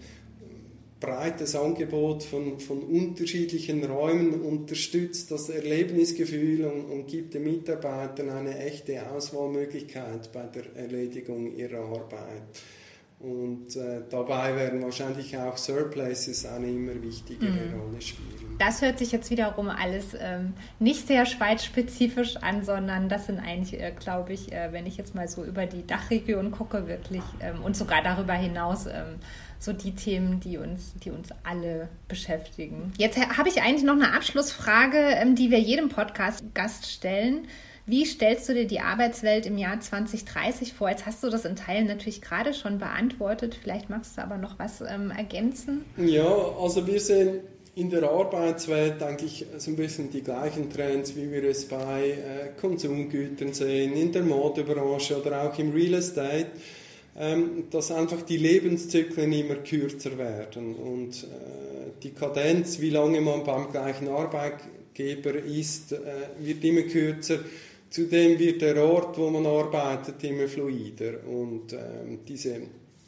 breites 1.05 1.55
Angebot 1.55 2.23
von, 2.23 2.59
von 2.59 2.79
unterschiedlichen 2.81 3.83
Räumen 3.83 4.41
unterstützt 4.41 5.29
das 5.31 5.49
Erlebnisgefühl 5.49 6.65
und, 6.65 6.85
und 6.85 7.07
gibt 7.07 7.35
den 7.35 7.43
Mitarbeitern 7.43 8.29
eine 8.29 8.57
echte 8.57 9.07
Auswahlmöglichkeit 9.09 10.31
bei 10.31 10.43
der 10.43 10.75
Erledigung 10.75 11.55
ihrer 11.55 11.85
Arbeit. 11.85 12.43
Und 13.19 13.75
äh, 13.75 14.01
dabei 14.09 14.55
werden 14.55 14.83
wahrscheinlich 14.83 15.37
auch 15.37 15.57
Surplaces 15.57 16.45
eine 16.45 16.67
immer 16.67 17.01
wichtigere 17.01 17.49
mhm. 17.49 17.79
Rolle 17.79 18.01
spielen. 18.01 18.57
Das 18.59 18.81
hört 18.81 18.99
sich 18.99 19.11
jetzt 19.11 19.31
wiederum 19.31 19.69
alles 19.69 20.15
ähm, 20.19 20.53
nicht 20.79 21.07
sehr 21.07 21.25
schweizspezifisch 21.25 22.37
an, 22.37 22.63
sondern 22.63 23.09
das 23.09 23.27
sind 23.27 23.39
eigentlich, 23.39 23.81
äh, 23.81 23.93
glaube 23.97 24.33
ich, 24.33 24.51
äh, 24.51 24.71
wenn 24.71 24.85
ich 24.85 24.97
jetzt 24.97 25.15
mal 25.15 25.27
so 25.27 25.43
über 25.43 25.65
die 25.65 25.87
Dachregion 25.87 26.51
gucke, 26.51 26.87
wirklich 26.87 27.23
ähm, 27.39 27.63
und 27.63 27.75
sogar 27.75 28.03
darüber 28.03 28.33
hinaus 28.33 28.85
ähm, 28.85 29.15
so 29.65 29.73
die 29.73 29.95
Themen, 29.95 30.39
die 30.39 30.57
uns, 30.57 30.93
die 31.03 31.09
uns 31.09 31.29
alle 31.43 31.89
beschäftigen. 32.07 32.93
Jetzt 32.97 33.17
habe 33.17 33.49
ich 33.49 33.61
eigentlich 33.61 33.83
noch 33.83 33.95
eine 33.95 34.13
Abschlussfrage, 34.13 34.97
ähm, 34.97 35.35
die 35.35 35.51
wir 35.51 35.59
jedem 35.59 35.89
Podcast-Gast 35.89 36.89
stellen. 36.89 37.47
Wie 37.87 38.05
stellst 38.05 38.49
du 38.49 38.53
dir 38.53 38.65
die 38.65 38.79
Arbeitswelt 38.79 39.45
im 39.45 39.57
Jahr 39.57 39.79
2030 39.79 40.73
vor? 40.73 40.89
Jetzt 40.89 41.05
hast 41.05 41.23
du 41.23 41.29
das 41.29 41.45
in 41.45 41.55
Teilen 41.55 41.85
natürlich 41.85 42.21
gerade 42.21 42.53
schon 42.53 42.79
beantwortet. 42.79 43.57
Vielleicht 43.61 43.89
magst 43.89 44.17
du 44.17 44.23
aber 44.23 44.37
noch 44.37 44.57
was 44.57 44.81
ähm, 44.81 45.11
ergänzen. 45.11 45.85
Ja, 45.97 46.25
also 46.25 46.87
wir 46.87 46.99
sehen 46.99 47.41
in 47.75 47.89
der 47.89 48.09
Arbeitswelt 48.09 49.03
eigentlich 49.03 49.45
so 49.57 49.69
ein 49.69 49.75
bisschen 49.75 50.09
die 50.09 50.21
gleichen 50.21 50.69
Trends, 50.71 51.15
wie 51.15 51.29
wir 51.31 51.43
es 51.43 51.67
bei 51.67 52.11
äh, 52.11 52.59
Konsumgütern 52.59 53.53
sehen, 53.53 53.93
in 53.93 54.11
der 54.11 54.23
Modebranche 54.23 55.21
oder 55.21 55.43
auch 55.43 55.59
im 55.59 55.71
Real 55.71 55.95
Estate, 55.95 56.47
dass 57.71 57.91
einfach 57.91 58.23
die 58.23 58.35
Lebenszyklen 58.35 59.31
immer 59.31 59.55
kürzer 59.55 60.17
werden 60.17 60.75
und 60.75 61.23
äh, 61.23 61.91
die 62.03 62.11
Kadenz, 62.11 62.81
wie 62.81 62.89
lange 62.89 63.21
man 63.21 63.45
beim 63.45 63.71
gleichen 63.71 64.09
Arbeitgeber 64.09 65.35
ist, 65.35 65.93
äh, 65.93 65.97
wird 66.39 66.61
immer 66.65 66.81
kürzer. 66.81 67.39
Zudem 67.89 68.37
wird 68.37 68.61
der 68.61 68.83
Ort, 68.83 69.17
wo 69.17 69.29
man 69.29 69.45
arbeitet, 69.45 70.21
immer 70.25 70.49
fluider 70.49 71.25
und 71.25 71.71
ähm, 71.71 72.19
diese 72.27 72.63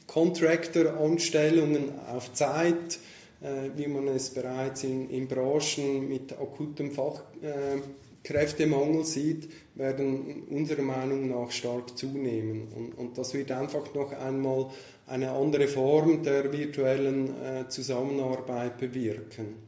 Contractor-Anstellungen 0.05 1.99
auf 2.07 2.31
Zeit, 2.31 2.99
äh, 3.41 3.71
wie 3.75 3.87
man 3.87 4.07
es 4.07 4.29
bereits 4.29 4.85
in, 4.85 5.09
in 5.09 5.27
Branchen 5.27 6.07
mit 6.07 6.31
akutem 6.31 6.91
Fachkräftemangel 6.91 7.83
äh, 8.29 9.03
sieht, 9.03 9.49
werden 9.75 10.43
unserer 10.49 10.81
Meinung 10.81 11.29
nach 11.29 11.51
stark 11.51 11.97
zunehmen. 11.97 12.67
Und, 12.75 12.97
und, 12.97 13.17
das 13.17 13.33
wird 13.33 13.51
einfach 13.51 13.93
noch 13.93 14.11
einmal 14.11 14.67
eine 15.05 15.31
andere 15.31 15.67
Form 15.67 16.23
der 16.23 16.51
virtuellen 16.51 17.29
äh, 17.41 17.67
Zusammenarbeit 17.69 18.77
bewirken. 18.77 19.67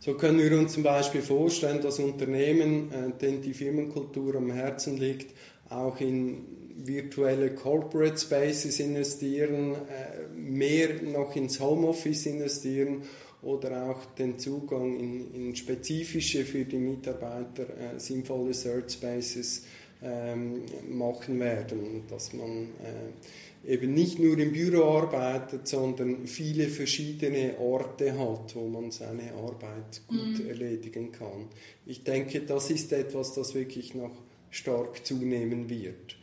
So 0.00 0.14
können 0.14 0.38
wir 0.38 0.56
uns 0.58 0.74
zum 0.74 0.82
Beispiel 0.82 1.22
vorstellen, 1.22 1.80
dass 1.80 1.98
Unternehmen, 1.98 2.92
äh, 2.92 3.18
denen 3.20 3.42
die 3.42 3.54
Firmenkultur 3.54 4.36
am 4.36 4.50
Herzen 4.50 4.98
liegt, 4.98 5.34
auch 5.68 6.00
in 6.00 6.44
virtuelle 6.76 7.54
Corporate 7.54 8.18
Spaces 8.18 8.78
investieren, 8.80 9.74
äh, 9.74 10.28
mehr 10.34 11.02
noch 11.02 11.34
ins 11.34 11.58
Homeoffice 11.60 12.26
investieren 12.26 13.02
oder 13.46 13.90
auch 13.90 14.04
den 14.16 14.38
Zugang 14.38 14.98
in, 14.98 15.32
in 15.34 15.56
spezifische 15.56 16.44
für 16.44 16.64
die 16.64 16.78
Mitarbeiter 16.78 17.62
äh, 17.62 17.98
sinnvolle 17.98 18.52
Search 18.52 18.90
Spaces 18.90 19.64
ähm, 20.02 20.62
machen 20.90 21.38
werden, 21.38 22.02
dass 22.08 22.32
man 22.32 22.68
äh, 22.82 23.72
eben 23.72 23.94
nicht 23.94 24.18
nur 24.18 24.36
im 24.36 24.52
Büro 24.52 24.84
arbeitet, 24.84 25.68
sondern 25.68 26.26
viele 26.26 26.66
verschiedene 26.66 27.56
Orte 27.58 28.18
hat, 28.18 28.54
wo 28.56 28.66
man 28.68 28.90
seine 28.90 29.32
Arbeit 29.32 30.02
gut 30.08 30.40
mhm. 30.40 30.48
erledigen 30.48 31.12
kann. 31.12 31.46
Ich 31.86 32.02
denke, 32.02 32.40
das 32.40 32.70
ist 32.70 32.92
etwas, 32.92 33.34
das 33.34 33.54
wirklich 33.54 33.94
noch 33.94 34.22
stark 34.50 35.06
zunehmen 35.06 35.70
wird. 35.70 36.16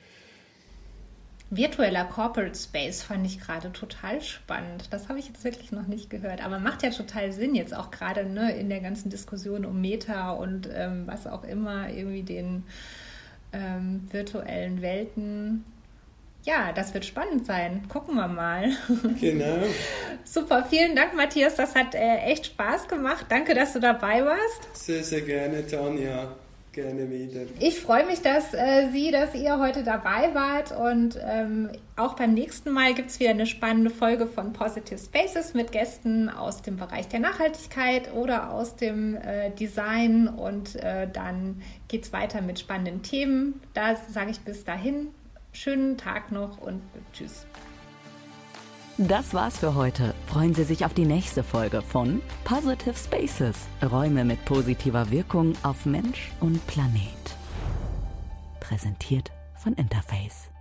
Virtueller 1.56 2.06
Corporate 2.06 2.58
Space 2.58 3.04
fand 3.04 3.26
ich 3.26 3.39
gerade 3.39 3.72
total 3.72 4.22
spannend. 4.22 4.88
Das 4.91 5.10
habe 5.10 5.20
ich 5.20 5.28
jetzt 5.28 5.43
wirklich 5.43 5.72
noch 5.72 5.88
nicht 5.88 6.10
gehört. 6.10 6.43
Aber 6.43 6.60
macht 6.60 6.84
ja 6.84 6.89
total 6.89 7.32
Sinn, 7.32 7.56
jetzt 7.56 7.76
auch 7.76 7.91
gerade 7.91 8.26
ne, 8.26 8.56
in 8.56 8.70
der 8.70 8.80
ganzen 8.80 9.10
Diskussion 9.10 9.66
um 9.66 9.80
Meta 9.80 10.32
und 10.32 10.70
ähm, 10.74 11.04
was 11.06 11.28
auch 11.28 11.43
immer, 11.43 11.89
irgendwie 11.89 12.24
den 12.24 12.64
ähm, 13.51 14.08
virtuellen 14.12 14.82
Welten. 14.82 15.64
Ja, 16.43 16.74
das 16.74 16.93
wird 16.93 17.06
spannend 17.06 17.45
sein. 17.45 17.88
Gucken 17.88 18.16
wir 18.16 18.28
mal. 18.28 18.72
Genau. 19.20 19.64
Super, 20.26 20.66
vielen 20.70 20.95
Dank, 20.95 21.16
Matthias. 21.16 21.56
Das 21.56 21.76
hat 21.76 21.95
äh, 21.95 22.18
echt 22.26 22.47
Spaß 22.47 22.88
gemacht. 22.88 23.28
Danke, 23.30 23.54
dass 23.54 23.74
du 23.74 23.80
dabei 23.80 24.26
warst. 24.26 24.76
Sehr, 24.76 25.04
sehr 25.04 25.22
gerne, 25.22 25.66
Tanja. 25.66 26.36
Gerne 26.74 27.08
wieder. 27.12 27.42
Ich 27.60 27.80
freue 27.80 28.04
mich, 28.08 28.22
dass 28.22 28.52
äh, 28.56 28.90
Sie, 28.92 29.12
dass 29.12 29.36
ihr 29.36 29.60
heute 29.60 29.84
dabei 29.84 30.34
wart 30.34 30.72
und 30.72 31.20
ähm, 31.24 31.70
auch 31.96 32.16
beim 32.16 32.34
nächsten 32.34 32.72
Mal 32.72 32.96
gibt 32.96 33.12
es 33.12 33.20
wieder 33.20 33.30
eine 33.30 33.46
spannende 33.46 33.92
Folge 33.92 34.26
von 34.26 34.54
Positive 34.54 34.98
Spaces 34.98 35.54
mit 35.54 35.72
Gästen 35.72 36.30
aus 36.30 36.64
dem 36.64 36.78
Bereich 36.78 37.08
der 37.10 37.20
Nachhaltigkeit 37.20 38.12
oder 38.16 38.52
aus 38.52 38.76
dem 38.76 39.16
äh, 39.16 39.52
Design 39.52 40.28
und 40.28 40.76
äh, 40.78 41.08
dann 41.08 41.62
geht 41.90 42.06
es 42.06 42.12
weiter 42.12 42.42
mit 42.42 42.60
spannenden 42.60 43.04
Themen. 43.04 43.62
Da 43.76 43.96
sage 43.96 44.32
ich 44.32 44.40
bis 44.40 44.64
dahin, 44.64 45.10
schönen 45.52 45.96
Tag 45.96 46.32
noch 46.32 46.60
und 46.60 46.82
tschüss. 47.14 47.46
Das 49.00 49.34
war's 49.34 49.58
für 49.58 49.74
heute. 49.74 50.14
Freuen 50.28 50.54
Sie 50.54 50.64
sich 50.64 50.86
auf 50.86 50.94
die 50.94 51.06
nächste 51.06 51.44
Folge 51.44 51.82
von 51.82 52.22
Positive 52.44 52.94
Spaces. 52.96 53.56
Räume 53.82 54.24
mit 54.24 54.46
positiver 54.46 55.10
Wirkung 55.10 55.56
auf 55.64 55.88
Mensch 55.88 56.32
und 56.41 56.66
Planet. 56.68 57.02
Präsentiert 58.60 59.32
von 59.56 59.74
Interface. 59.74 60.53